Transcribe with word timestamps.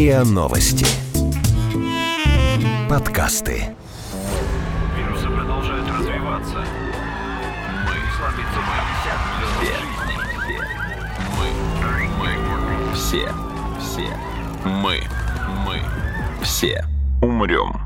РИА 0.00 0.24
Новости. 0.24 0.86
Подкасты. 2.88 3.76
Вирусы 4.96 5.26
продолжают 5.28 5.86
развиваться. 5.90 6.64
Мы 7.84 7.96
слабится 8.16 8.60
мы. 8.64 8.76
Все. 9.60 9.74
Мы. 11.36 11.48
Мы. 12.18 12.94
Все. 12.94 13.28
Все. 13.78 14.08
Мы. 14.64 15.02
Мы. 15.66 15.82
Все. 16.42 16.82
Умрем. 17.20 17.78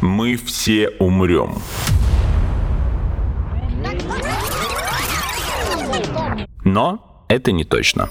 Мы 0.00 0.36
все 0.36 0.88
умрем. 0.98 1.62
Но 6.74 7.26
это 7.28 7.52
не 7.52 7.64
точно. 7.64 8.08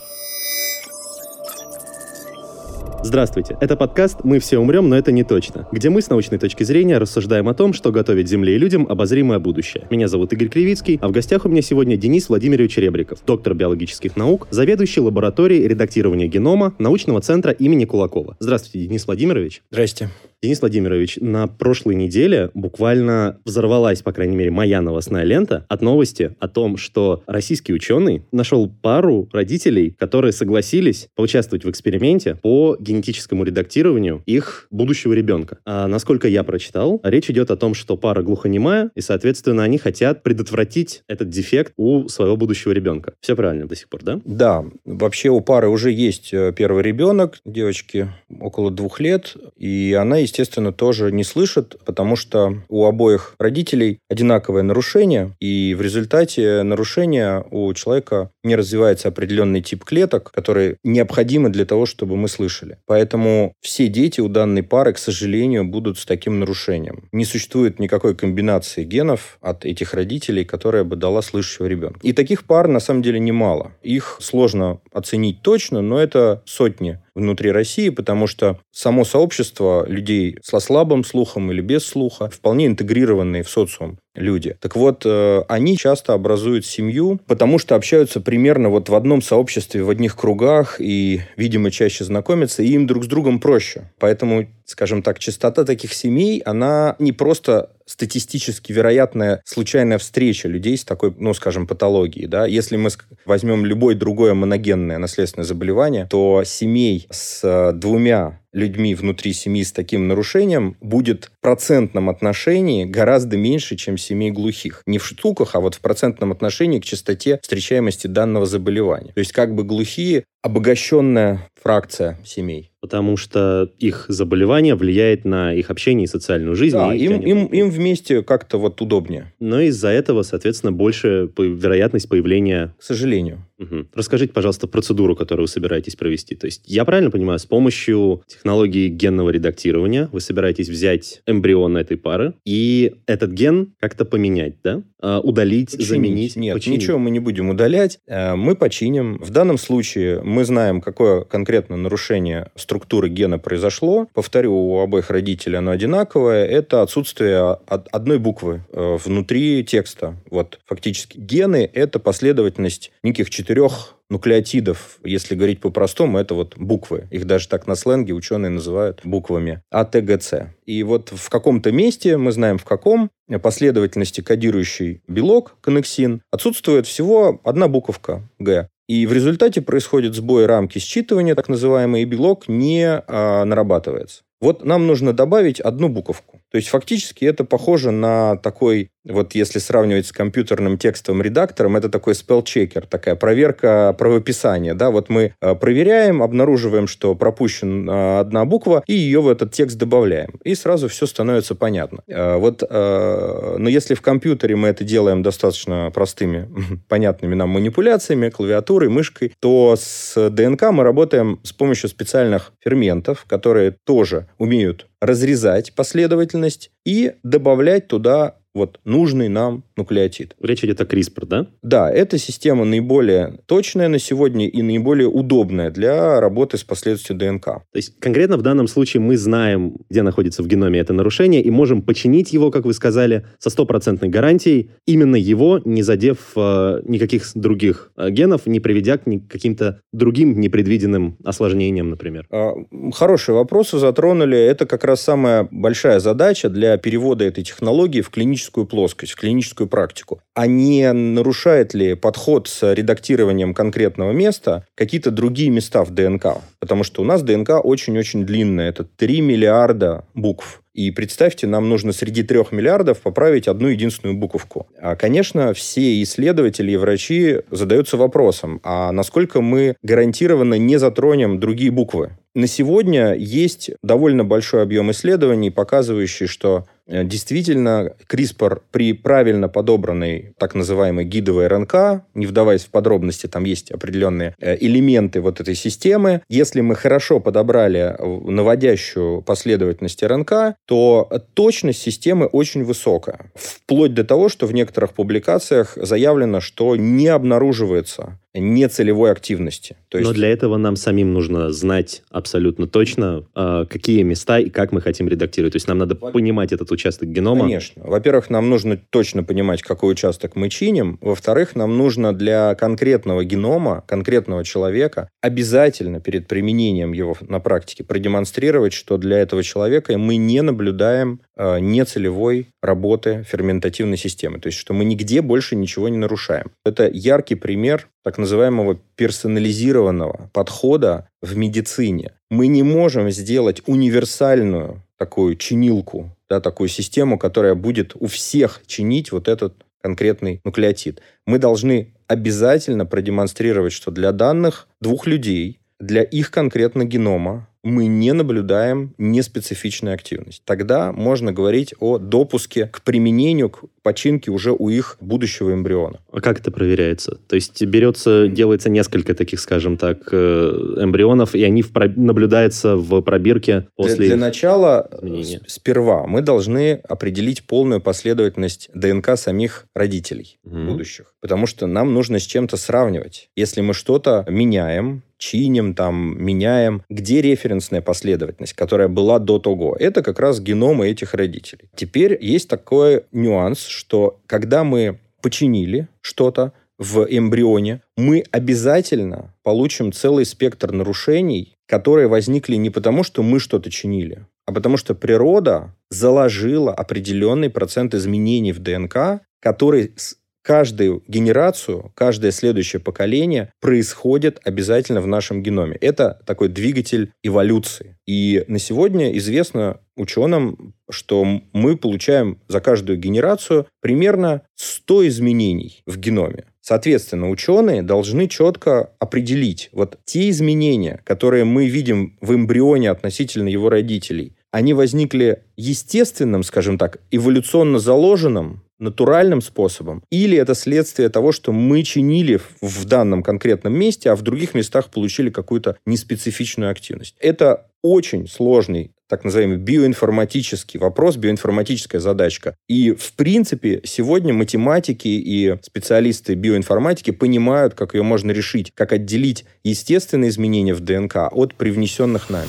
Здравствуйте, 3.04 3.58
это 3.60 3.76
подкаст 3.76 4.20
«Мы 4.24 4.38
все 4.38 4.60
умрем, 4.60 4.88
но 4.88 4.96
это 4.96 5.12
не 5.12 5.24
точно», 5.24 5.68
где 5.72 5.90
мы 5.90 6.04
с 6.04 6.12
научной 6.12 6.38
точки 6.38 6.62
зрения 6.62 7.00
рассуждаем 7.00 7.50
о 7.50 7.56
том, 7.56 7.74
что 7.74 7.92
готовит 7.92 8.30
Земле 8.30 8.54
и 8.54 8.60
людям 8.60 8.86
обозримое 8.88 9.40
будущее. 9.40 9.88
Меня 9.90 10.08
зовут 10.08 10.34
Игорь 10.34 10.50
Кривицкий, 10.50 11.00
а 11.02 11.08
в 11.08 11.12
гостях 11.12 11.46
у 11.46 11.50
меня 11.50 11.64
сегодня 11.64 11.98
Денис 11.98 12.30
Владимирович 12.30 12.78
Ребриков, 12.78 13.26
доктор 13.26 13.56
биологических 13.56 14.16
наук, 14.16 14.48
заведующий 14.52 15.02
лабораторией 15.02 15.68
редактирования 15.68 16.28
генома 16.28 16.76
научного 16.78 17.20
центра 17.22 17.52
имени 17.52 17.86
Кулакова. 17.86 18.38
Здравствуйте, 18.40 18.86
Денис 18.86 19.08
Владимирович. 19.08 19.64
Здрасте. 19.72 20.12
Денис 20.44 20.60
Владимирович, 20.60 21.20
на 21.22 21.46
прошлой 21.46 21.94
неделе 21.94 22.50
буквально 22.56 23.38
взорвалась, 23.46 24.02
по 24.02 24.12
крайней 24.12 24.36
мере, 24.36 24.50
моя 24.50 24.82
новостная 24.82 25.24
лента 25.24 25.68
от 25.70 25.84
новости 25.84 26.36
о 26.40 26.48
том, 26.48 26.78
что 26.78 27.22
российский 27.28 27.74
ученый 27.74 28.24
нашел 28.32 28.68
пару 28.68 29.30
родителей, 29.32 29.92
которые 30.00 30.32
согласились 30.32 31.10
поучаствовать 31.16 31.64
в 31.64 31.70
эксперименте 31.70 32.40
по 32.42 32.76
генетическому 32.80 33.44
редактированию 33.44 34.24
их 34.26 34.66
будущего 34.72 35.14
ребенка. 35.14 35.60
А 35.64 35.86
насколько 35.86 36.28
я 36.28 36.44
прочитал, 36.44 37.00
речь 37.04 37.30
идет 37.30 37.52
о 37.52 37.56
том, 37.56 37.76
что 37.76 37.96
пара 37.96 38.24
глухонемая, 38.24 38.90
и, 38.96 39.02
соответственно, 39.02 39.62
они 39.62 39.78
хотят 39.78 40.24
предотвратить 40.24 41.04
этот 41.08 41.30
дефект 41.30 41.74
у 41.78 42.08
своего 42.08 42.36
будущего 42.36 42.72
ребенка. 42.72 43.14
Все 43.22 43.36
правильно 43.36 43.68
до 43.68 43.76
сих 43.76 43.90
пор, 43.90 44.02
да? 44.02 44.20
Да. 44.26 44.66
Вообще 44.86 45.30
у 45.30 45.42
пары 45.42 45.70
уже 45.70 45.92
есть 45.92 46.34
э, 46.34 46.52
первый 46.58 46.82
ребенок, 46.82 47.38
девочки 47.46 48.10
около 48.40 48.72
двух 48.72 49.00
лет, 49.00 49.36
и 49.56 49.96
она, 50.00 50.18
естественно, 50.32 50.72
тоже 50.72 51.12
не 51.12 51.24
слышит, 51.24 51.76
потому 51.86 52.16
что 52.16 52.58
у 52.70 52.86
обоих 52.86 53.36
родителей 53.38 54.00
одинаковое 54.10 54.64
нарушение, 54.64 55.36
и 55.40 55.76
в 55.78 55.82
результате 55.82 56.64
нарушения 56.64 57.44
у 57.52 57.74
человека 57.74 58.32
не 58.44 58.56
развивается 58.56 59.10
определенный 59.10 59.62
тип 59.62 59.84
клеток, 59.84 60.32
которые 60.32 60.78
необходимы 60.84 61.50
для 61.50 61.66
того, 61.66 61.86
чтобы 61.86 62.16
мы 62.16 62.28
слышали. 62.30 62.78
Поэтому 62.86 63.54
все 63.62 63.88
дети 63.88 64.22
у 64.22 64.30
данной 64.30 64.64
пары, 64.64 64.94
к 64.94 64.98
сожалению, 64.98 65.66
будут 65.66 66.00
с 66.00 66.06
таким 66.06 66.40
нарушением. 66.40 67.10
Не 67.12 67.26
существует 67.26 67.80
никакой 67.80 68.16
комбинации 68.16 68.84
генов 68.84 69.38
от 69.42 69.66
этих 69.66 69.94
родителей, 69.94 70.46
которая 70.46 70.84
бы 70.84 70.96
дала 70.96 71.22
слышащего 71.22 71.66
ребенка. 71.66 72.00
И 72.04 72.14
таких 72.14 72.46
пар 72.46 72.68
на 72.68 72.80
самом 72.80 73.02
деле 73.02 73.20
немало. 73.20 73.74
Их 73.84 74.18
сложно 74.22 74.80
оценить 74.94 75.42
точно, 75.42 75.82
но 75.82 76.00
это 76.00 76.42
сотни 76.46 77.00
внутри 77.16 77.52
России, 77.52 77.90
потому 77.90 78.28
что 78.28 78.60
само 78.72 79.04
сообщество 79.04 79.86
людей 79.88 80.38
со 80.42 80.60
слабым 80.60 81.04
слухом 81.04 81.52
или 81.52 81.62
без 81.62 81.86
слуха, 81.86 82.30
вполне 82.30 82.68
интегрированные 82.68 83.44
в 83.44 83.50
социум 83.50 84.00
люди. 84.16 84.58
Так 84.60 84.76
вот, 84.76 85.04
э, 85.06 85.42
они 85.48 85.78
часто 85.78 86.14
образуют 86.14 86.66
семью, 86.66 87.20
потому 87.28 87.58
что 87.60 87.76
общаются 87.76 88.20
примерно 88.20 88.70
вот 88.70 88.90
в 88.90 88.96
одном 88.96 89.22
сообществе, 89.22 89.84
в 89.84 89.90
одних 89.90 90.16
кругах, 90.16 90.78
и, 90.80 91.22
видимо, 91.38 91.72
чаще 91.72 92.04
знакомятся, 92.04 92.62
и 92.64 92.70
им 92.70 92.88
друг 92.88 93.06
с 93.06 93.08
другом 93.08 93.40
проще. 93.40 93.92
Поэтому, 94.00 94.48
скажем 94.66 95.02
так, 95.02 95.20
частота 95.20 95.64
таких 95.64 95.94
семей, 95.94 96.40
она 96.40 96.96
не 97.00 97.14
просто 97.14 97.72
статистически 97.86 98.72
вероятная 98.72 99.42
случайная 99.46 99.98
встреча 99.98 100.48
людей 100.48 100.78
с 100.78 100.84
такой, 100.84 101.14
ну, 101.18 101.34
скажем, 101.34 101.68
патологией. 101.68 102.28
Да? 102.28 102.46
Если 102.46 102.78
мы 102.78 102.90
возьмем 103.26 103.66
любое 103.66 103.96
другое 103.96 104.34
моногенное 104.34 104.98
наследственное 104.98 105.46
заболевание, 105.46 106.08
то 106.10 106.44
семей 106.46 107.08
с 107.12 107.42
э, 107.44 107.74
двумя 107.74 108.41
людьми 108.54 108.96
внутри 108.96 109.34
семьи 109.34 109.64
с 109.64 109.72
таким 109.72 110.08
нарушением 110.08 110.78
будет 110.82 111.26
в 111.26 111.42
процентном 111.42 112.10
отношении 112.10 112.86
гораздо 112.86 113.38
меньше, 113.38 113.76
чем 113.76 113.98
семей 113.98 114.32
глухих. 114.32 114.84
Не 114.86 114.98
в 114.98 115.06
штуках, 115.06 115.56
а 115.56 115.60
вот 115.60 115.76
в 115.76 115.80
процентном 115.82 116.32
отношении 116.32 116.80
к 116.80 116.86
частоте 116.86 117.40
встречаемости 117.42 118.08
данного 118.08 118.46
заболевания. 118.46 119.12
То 119.14 119.20
есть 119.20 119.32
как 119.32 119.56
бы 119.56 119.64
глухие 119.64 120.26
обогащенная 120.42 121.50
фракция 121.62 122.20
семей 122.26 122.71
потому 122.82 123.16
что 123.16 123.72
их 123.80 124.06
заболевание 124.10 124.76
влияет 124.76 125.24
на 125.24 125.54
их 125.54 125.70
общение 125.70 126.06
и 126.06 126.08
социальную 126.08 126.56
жизнь. 126.56 126.76
Да, 126.76 126.94
им, 126.94 127.22
им, 127.22 127.46
им 127.46 127.70
вместе 127.70 128.24
как-то 128.24 128.58
вот 128.58 128.82
удобнее. 128.82 129.32
Но 129.40 129.62
из-за 129.62 129.90
этого, 129.90 130.24
соответственно, 130.24 130.72
больше 130.72 131.30
вероятность 131.38 132.10
появления... 132.10 132.76
К 132.80 132.84
сожалению. 132.84 133.46
Угу. 133.60 133.88
Расскажите, 133.94 134.34
пожалуйста, 134.34 134.68
процедуру, 134.68 135.16
которую 135.16 135.46
вы 135.46 135.48
собираетесь 135.48 135.96
провести. 135.96 136.36
То 136.36 136.46
есть 136.46 136.64
я 136.66 136.84
правильно 136.84 137.12
понимаю, 137.12 137.38
с 137.38 137.46
помощью 137.46 138.24
технологии 138.28 138.88
генного 138.88 139.30
редактирования 139.30 140.10
вы 140.12 140.20
собираетесь 140.20 140.68
взять 140.68 141.22
эмбрион 141.28 141.78
этой 141.78 141.98
пары 141.98 142.34
и 142.44 142.96
этот 143.06 143.32
ген 143.32 143.74
как-то 143.80 144.04
поменять, 144.06 144.56
да? 144.64 144.82
А, 145.00 145.20
удалить, 145.20 145.72
починить. 145.72 145.88
заменить? 145.88 146.36
Нет, 146.36 146.56
починить. 146.56 146.82
ничего 146.82 146.98
мы 146.98 147.12
не 147.12 147.20
будем 147.20 147.50
удалять. 147.50 148.00
Э, 148.08 148.36
мы 148.36 148.56
починим. 148.56 149.18
В 149.20 149.30
данном 149.30 149.58
случае 149.58 150.22
мы 150.24 150.44
знаем, 150.44 150.82
какое 150.82 151.22
конкретно 151.22 151.78
нарушение 151.78 152.50
структуры 152.72 153.10
гена 153.10 153.38
произошло. 153.38 154.08
Повторю, 154.14 154.54
у 154.56 154.80
обоих 154.80 155.10
родителей 155.10 155.58
оно 155.58 155.72
одинаковое. 155.72 156.46
Это 156.46 156.82
отсутствие 156.82 157.58
одной 157.68 158.18
буквы 158.18 158.62
э, 158.72 158.98
внутри 159.04 159.66
текста. 159.66 160.16
Вот 160.30 160.58
фактически 160.66 161.18
гены– 161.18 161.70
это 161.74 162.00
последовательность 162.00 162.94
неких 163.04 163.30
четырех 163.30 163.96
нуклеотидов, 164.10 165.00
если 165.04 165.36
говорить 165.36 165.60
по-простому, 165.60 166.18
это 166.18 166.34
вот 166.34 166.58
буквы. 166.58 167.08
Их 167.12 167.26
даже 167.26 167.50
так 167.50 167.68
на 167.68 167.76
сленге 167.76 168.14
ученые 168.14 168.50
называют 168.50 169.02
буквами 169.04 169.64
А, 169.70 169.90
С. 169.92 170.54
И 170.66 170.84
вот 170.84 171.10
в 171.14 171.30
каком-то 171.30 171.72
месте, 171.74 172.18
мы 172.18 172.32
знаем 172.32 172.58
в 172.58 172.66
каком, 172.66 173.10
последовательности 173.42 174.22
кодирующий 174.22 175.02
белок, 175.08 175.56
коннексин, 175.62 176.22
отсутствует 176.32 176.88
всего 176.88 177.42
одна 177.44 177.68
буковка 177.68 178.30
Г. 178.40 178.70
И 178.92 179.06
в 179.06 179.14
результате 179.14 179.62
происходит 179.62 180.16
сбой 180.16 180.48
рамки 180.48 180.78
считывания, 180.78 181.34
так 181.34 181.48
называемый, 181.48 182.04
белок 182.04 182.50
не 182.50 182.86
а, 182.90 183.46
нарабатывается. 183.46 184.24
Вот 184.42 184.66
нам 184.66 184.86
нужно 184.86 185.14
добавить 185.14 185.62
одну 185.62 185.88
буковку. 185.88 186.41
То 186.52 186.58
есть 186.58 186.70
фактически 186.70 187.26
это 187.26 187.46
похоже 187.46 187.92
на 187.92 188.36
такой 188.38 188.92
вот 189.04 189.34
если 189.34 189.60
сравнивать 189.60 190.06
с 190.06 190.12
компьютерным 190.12 190.78
текстовым 190.78 191.22
редактором, 191.22 191.76
это 191.76 191.90
такой 191.90 192.14
spell-checker, 192.14 192.86
такая 192.88 193.16
проверка 193.16 193.96
правописания. 193.98 194.76
Да? 194.76 194.92
Вот 194.92 195.10
мы 195.10 195.34
э, 195.42 195.56
проверяем, 195.56 196.22
обнаруживаем, 196.22 196.88
что 196.88 197.16
пропущена 197.16 198.20
одна 198.20 198.46
буква, 198.46 198.84
и 198.86 198.94
ее 198.94 199.22
в 199.22 199.28
этот 199.28 199.52
текст 199.54 199.78
добавляем. 199.78 200.40
И 200.44 200.54
сразу 200.54 200.88
все 200.88 201.08
становится 201.08 201.56
понятно. 201.56 202.04
Э, 202.08 202.36
вот, 202.38 202.64
э, 202.68 203.56
но 203.58 203.70
если 203.70 203.96
в 203.96 204.02
компьютере 204.02 204.56
мы 204.56 204.68
это 204.68 204.84
делаем 204.84 205.24
достаточно 205.24 205.90
простыми, 205.92 206.48
понятными 206.88 207.34
нам 207.34 207.50
манипуляциями, 207.50 208.30
клавиатурой, 208.30 208.90
мышкой, 208.90 209.34
то 209.40 209.76
с 209.80 210.30
ДНК 210.30 210.70
мы 210.72 210.84
работаем 210.84 211.40
с 211.44 211.54
помощью 211.54 211.90
специальных 211.90 212.54
ферментов, 212.60 213.26
которые 213.28 213.76
тоже 213.84 214.28
умеют 214.38 214.88
разрезать 215.02 215.74
последовательность 215.74 216.72
и 216.86 217.16
добавлять 217.24 217.88
туда 217.88 218.36
вот 218.54 218.80
нужный 218.86 219.30
нам 219.30 219.64
нуклеотид. 219.78 220.36
Речь 220.42 220.64
идет 220.64 220.82
о 220.82 220.86
CRISPR, 220.86 221.26
да? 221.26 221.48
Да, 221.62 221.92
эта 221.92 222.18
система 222.18 222.66
наиболее 222.66 223.40
точная 223.46 223.88
на 223.88 224.00
сегодня 224.00 224.48
и 224.48 224.62
наиболее 224.62 225.08
удобная 225.08 225.72
для 225.72 226.20
работы 226.20 226.58
с 226.58 226.64
последствиями 226.64 227.20
ДНК. 227.20 227.46
То 227.46 227.64
есть 227.76 228.00
конкретно 228.00 228.38
в 228.38 228.42
данном 228.42 228.68
случае 228.68 229.02
мы 229.02 229.18
знаем, 229.18 229.78
где 229.90 230.02
находится 230.02 230.44
в 230.44 230.48
геноме 230.48 230.80
это 230.80 230.94
нарушение, 230.94 231.42
и 231.42 231.50
можем 231.50 231.82
починить 231.82 232.34
его, 232.34 232.52
как 232.52 232.66
вы 232.66 232.74
сказали, 232.74 233.26
со 233.40 233.50
стопроцентной 233.50 234.10
гарантией, 234.10 234.72
именно 234.86 235.16
его, 235.16 235.60
не 235.64 235.84
задев 235.84 236.18
э, 236.36 236.82
никаких 236.86 237.26
других 237.36 237.92
э, 237.98 238.10
генов, 238.10 238.46
не 238.46 238.60
приведя 238.60 238.98
к 238.98 239.04
каким-то 239.30 239.82
другим 239.92 240.40
непредвиденным 240.40 241.18
осложнениям, 241.24 241.90
например. 241.90 242.28
А, 242.32 242.54
хорошие 242.94 243.36
вопросы 243.36 243.80
затронули. 243.80 244.38
Это 244.38 244.66
как 244.66 244.84
раз 244.84 245.02
самая 245.02 245.48
большая 245.52 246.00
задача 246.00 246.50
для 246.50 246.78
перевода 246.78 247.24
этой 247.26 247.44
технологии 247.44 248.02
в 248.02 248.10
клиническую 248.10 248.41
клиническую 248.42 248.66
плоскость, 248.66 249.14
в 249.14 249.16
клиническую 249.16 249.68
практику. 249.68 250.22
А 250.34 250.48
не 250.48 250.92
нарушает 250.92 251.74
ли 251.74 251.94
подход 251.96 252.48
с 252.48 252.74
редактированием 252.74 253.54
конкретного 253.54 254.12
места 254.12 254.66
какие-то 254.76 255.12
другие 255.12 255.50
места 255.50 255.84
в 255.84 255.92
ДНК? 255.92 256.38
Потому 256.60 256.84
что 256.84 257.02
у 257.02 257.06
нас 257.06 257.22
ДНК 257.22 257.64
очень-очень 257.64 258.26
длинная. 258.26 258.70
Это 258.70 258.84
3 258.84 259.22
миллиарда 259.22 260.06
букв. 260.14 260.62
И 260.74 260.90
представьте, 260.90 261.48
нам 261.48 261.68
нужно 261.68 261.92
среди 261.92 262.24
трех 262.24 262.54
миллиардов 262.54 263.02
поправить 263.02 263.50
одну 263.50 263.68
единственную 263.68 264.18
буковку. 264.18 264.68
А, 264.80 264.96
конечно, 264.96 265.54
все 265.54 266.02
исследователи 266.02 266.72
и 266.72 266.78
врачи 266.78 267.42
задаются 267.52 267.98
вопросом, 267.98 268.62
а 268.64 268.92
насколько 268.94 269.42
мы 269.42 269.76
гарантированно 269.84 270.58
не 270.58 270.78
затронем 270.78 271.42
другие 271.42 271.72
буквы? 271.72 272.12
На 272.34 272.48
сегодня 272.48 273.14
есть 273.14 273.72
довольно 273.84 274.24
большой 274.24 274.64
объем 274.64 274.92
исследований, 274.92 275.50
показывающий, 275.50 276.28
что 276.28 276.66
действительно, 276.88 277.94
CRISPR 278.10 278.62
при 278.72 278.94
правильно 278.94 279.50
подобранной 279.50 280.34
так 280.38 280.56
называемой 280.56 281.06
гидовой 281.06 281.48
РНК, 281.48 282.04
не 282.14 282.26
вдаваясь 282.26 282.66
в 282.66 282.70
подробности, 282.70 283.28
там 283.28 283.44
есть 283.44 283.72
определенные 283.72 284.36
э, 284.40 284.58
элементы 284.60 285.22
вот 285.22 285.40
этой 285.40 285.56
системы. 285.56 286.22
Если 286.30 286.62
мы 286.62 286.76
хорошо 286.76 287.20
подобрали 287.20 287.96
наводящую 288.00 289.22
последовательность 289.22 290.04
РНК, 290.04 290.56
то 290.66 291.10
точность 291.34 291.82
системы 291.82 292.26
очень 292.26 292.64
высокая. 292.64 293.32
Вплоть 293.36 293.94
до 293.94 294.04
того, 294.04 294.30
что 294.30 294.46
в 294.46 294.54
некоторых 294.54 294.94
публикациях 294.94 295.74
заявлено, 295.76 296.42
что 296.42 296.76
не 296.76 297.08
обнаруживается 297.08 298.20
нецелевой 298.34 299.12
активности. 299.12 299.76
То 299.90 299.98
есть... 299.98 300.08
Но 300.08 300.14
для 300.14 300.30
этого 300.30 300.58
нам 300.58 300.76
самим 300.76 301.14
нужно 301.14 301.52
знать 301.52 302.04
абсолютно 302.10 302.68
точно, 302.68 303.26
а, 303.36 303.66
какие 303.66 304.04
места 304.04 304.40
и 304.40 304.50
как 304.50 304.72
мы 304.72 304.82
хотим 304.82 305.08
редактировать. 305.10 305.54
То 305.54 305.58
есть 305.58 305.68
нам 305.68 305.78
надо 305.78 305.96
понимать 305.96 306.54
этот 306.54 306.71
участок 306.72 307.10
генома. 307.10 307.42
Конечно. 307.42 307.84
Во-первых, 307.86 308.30
нам 308.30 308.50
нужно 308.50 308.78
точно 308.90 309.24
понимать, 309.24 309.62
какой 309.62 309.92
участок 309.92 310.36
мы 310.36 310.50
чиним. 310.50 310.98
Во-вторых, 311.02 311.56
нам 311.56 311.78
нужно 311.78 312.14
для 312.14 312.56
конкретного 312.56 313.24
генома, 313.24 313.84
конкретного 313.88 314.44
человека, 314.44 315.10
обязательно 315.22 316.00
перед 316.00 316.28
применением 316.28 316.94
его 316.94 317.16
на 317.22 317.40
практике 317.40 317.84
продемонстрировать, 317.84 318.74
что 318.74 318.98
для 318.98 319.20
этого 319.20 319.44
человека 319.44 319.98
мы 319.98 320.18
не 320.18 320.42
наблюдаем 320.42 321.22
э, 321.36 321.60
нецелевой 321.60 322.48
работы 322.62 323.24
ферментативной 323.28 323.98
системы. 323.98 324.40
То 324.40 324.48
есть, 324.48 324.58
что 324.58 324.74
мы 324.74 324.86
нигде 324.86 325.22
больше 325.22 325.56
ничего 325.56 325.90
не 325.90 325.98
нарушаем. 325.98 326.52
Это 326.66 326.88
яркий 326.88 327.36
пример 327.36 327.88
так 328.04 328.18
называемого 328.18 328.80
персонализированного 328.96 330.30
подхода 330.34 331.08
в 331.22 331.36
медицине. 331.38 332.14
Мы 332.30 332.48
не 332.48 332.64
можем 332.64 333.10
сделать 333.12 333.62
универсальную 333.68 334.84
такую 335.02 335.36
чинилку, 335.36 336.16
да, 336.30 336.40
такую 336.40 336.70
систему, 336.70 337.18
которая 337.18 337.56
будет 337.56 337.96
у 337.96 338.06
всех 338.06 338.62
чинить 338.68 339.12
вот 339.12 339.28
этот 339.28 339.66
конкретный 339.82 340.42
нуклеотид. 340.44 341.02
Мы 341.26 341.40
должны 341.40 341.96
обязательно 342.06 342.86
продемонстрировать, 342.86 343.74
что 343.74 343.90
для 343.90 344.12
данных 344.12 344.68
двух 344.80 345.08
людей, 345.08 345.60
для 345.80 346.04
их 346.04 346.30
конкретно 346.30 346.86
генома, 346.86 347.48
мы 347.64 347.88
не 347.88 348.14
наблюдаем 348.14 348.94
неспецифичной 348.98 349.94
активности. 349.94 350.42
Тогда 350.46 350.92
можно 350.92 351.32
говорить 351.32 351.74
о 351.80 351.98
допуске 351.98 352.68
к 352.68 352.82
применению, 352.82 353.50
к 353.50 353.64
починке 353.84 354.32
уже 354.32 354.52
у 354.52 354.70
их 354.70 354.98
будущего 355.00 355.54
эмбриона. 355.54 356.00
А 356.12 356.22
как 356.22 356.40
это 356.40 356.52
проверяется? 356.52 357.20
То 357.28 357.36
есть 357.36 357.64
берется, 357.64 358.28
делается 358.28 358.70
несколько 358.70 359.14
таких, 359.14 359.40
скажем 359.40 359.78
так, 359.78 360.10
э, 360.12 360.76
эмбрионов, 360.78 361.36
и 361.36 361.44
они 361.44 361.62
в 361.62 361.72
наблюдаются 361.96 362.76
в 362.76 363.02
пробирке 363.02 363.68
после 363.76 363.96
Для, 363.96 364.08
для 364.08 364.18
начала, 364.18 364.90
изменения. 365.02 365.42
сперва, 365.48 366.06
мы 366.08 366.22
должны 366.22 366.74
определить 366.88 367.44
полную 367.44 367.82
последовательность 367.82 368.70
ДНК 368.74 369.18
самих 369.18 369.66
родителей 369.76 370.40
mm 370.46 370.62
будущих. 370.62 371.14
Потому 371.22 371.48
что 371.48 371.66
нам 371.66 371.94
нужно 371.94 372.20
с 372.20 372.24
чем-то 372.24 372.56
сравнивать. 372.56 373.30
Если 373.36 373.62
мы 373.62 373.74
что-то 373.74 374.26
меняем, 374.30 375.02
чиним, 375.22 375.76
там, 375.76 376.22
меняем. 376.22 376.84
Где 376.90 377.22
референсная 377.22 377.82
последовательность, 377.82 378.54
которая 378.54 378.88
была 378.88 379.20
до 379.20 379.40
того? 379.40 379.78
Это 379.80 380.02
как 380.02 380.20
раз 380.20 380.42
геномы 380.42 380.90
этих 380.90 381.14
родителей. 381.14 381.70
Теперь 381.76 382.18
есть 382.20 382.50
такой 382.50 383.04
нюанс, 383.12 383.66
что 383.66 384.20
когда 384.26 384.64
мы 384.64 385.00
починили 385.22 385.88
что-то 386.02 386.54
в 386.80 387.06
эмбрионе, 387.08 387.82
мы 387.96 388.24
обязательно 388.32 389.36
получим 389.44 389.92
целый 389.92 390.26
спектр 390.26 390.72
нарушений, 390.72 391.54
которые 391.68 392.08
возникли 392.08 392.56
не 392.56 392.72
потому, 392.72 393.04
что 393.04 393.22
мы 393.22 393.40
что-то 393.40 393.70
чинили, 393.70 394.26
а 394.48 394.52
потому 394.52 394.78
что 394.78 394.96
природа 394.96 395.76
заложила 395.92 396.74
определенный 396.74 397.52
процент 397.52 397.94
изменений 397.94 398.52
в 398.52 398.60
ДНК, 398.60 399.22
который 399.40 399.94
каждую 400.42 401.04
генерацию, 401.08 401.92
каждое 401.96 402.32
следующее 402.32 402.80
поколение 402.80 403.52
происходит 403.60 404.40
обязательно 404.44 405.02
в 405.02 405.08
нашем 405.08 405.44
геноме. 405.44 405.78
Это 405.80 406.20
такой 406.26 406.50
двигатель 406.50 407.12
эволюции. 407.24 407.98
И 408.06 408.44
на 408.48 408.60
сегодня 408.60 409.16
известно 409.18 409.80
ученым, 409.96 410.74
что 410.90 411.26
мы 411.54 411.78
получаем 411.78 412.40
за 412.48 412.60
каждую 412.60 412.98
генерацию 412.98 413.68
примерно 413.82 414.42
100 414.56 415.08
изменений 415.08 415.84
в 415.86 415.98
геноме. 415.98 416.46
Соответственно, 416.62 417.30
ученые 417.30 417.82
должны 417.82 418.28
четко 418.28 418.92
определить 419.00 419.70
вот 419.74 419.98
те 420.06 420.30
изменения, 420.30 421.02
которые 421.04 421.44
мы 421.44 421.68
видим 421.68 422.18
в 422.22 422.36
эмбрионе 422.36 422.92
относительно 422.92 423.50
его 423.50 423.70
родителей, 423.70 424.36
они 424.52 424.74
возникли 424.74 425.44
естественным, 425.56 426.44
скажем 426.44 426.78
так, 426.78 427.00
эволюционно 427.10 427.80
заложенным 427.80 428.64
натуральным 428.82 429.42
способом, 429.42 430.04
или 430.10 430.38
это 430.38 430.56
следствие 430.56 431.10
того, 431.10 431.32
что 431.32 431.52
мы 431.54 431.84
чинили 431.84 432.42
в 432.62 432.86
данном 432.86 433.24
конкретном 433.24 433.74
месте, 433.74 434.12
а 434.12 434.16
в 434.16 434.24
других 434.24 434.54
местах 434.54 434.90
получили 434.90 435.30
какую-то 435.30 435.78
неспецифичную 435.86 436.72
активность. 436.72 437.16
Это 437.20 437.68
очень 437.82 438.28
сложный 438.28 438.92
так 439.12 439.26
называемый 439.26 439.58
биоинформатический 439.58 440.80
вопрос, 440.80 441.18
биоинформатическая 441.18 442.00
задачка. 442.00 442.56
И, 442.70 442.94
в 442.94 443.12
принципе, 443.14 443.82
сегодня 443.84 444.34
математики 444.34 445.10
и 445.10 445.58
специалисты 445.64 446.34
биоинформатики 446.36 447.12
понимают, 447.12 447.74
как 447.74 447.94
ее 447.94 448.04
можно 448.04 448.32
решить, 448.32 448.72
как 448.74 448.94
отделить 448.94 449.44
естественные 449.66 450.30
изменения 450.30 450.74
в 450.74 450.80
ДНК 450.80 451.28
от 451.30 451.56
привнесенных 451.56 452.30
нами. 452.30 452.48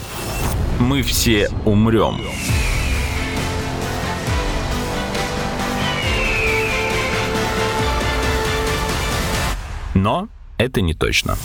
Мы 0.78 1.02
все 1.02 1.48
умрем. 1.66 2.20
Но 10.02 10.28
это 10.58 10.80
не 10.80 10.94
точно. 10.94 11.36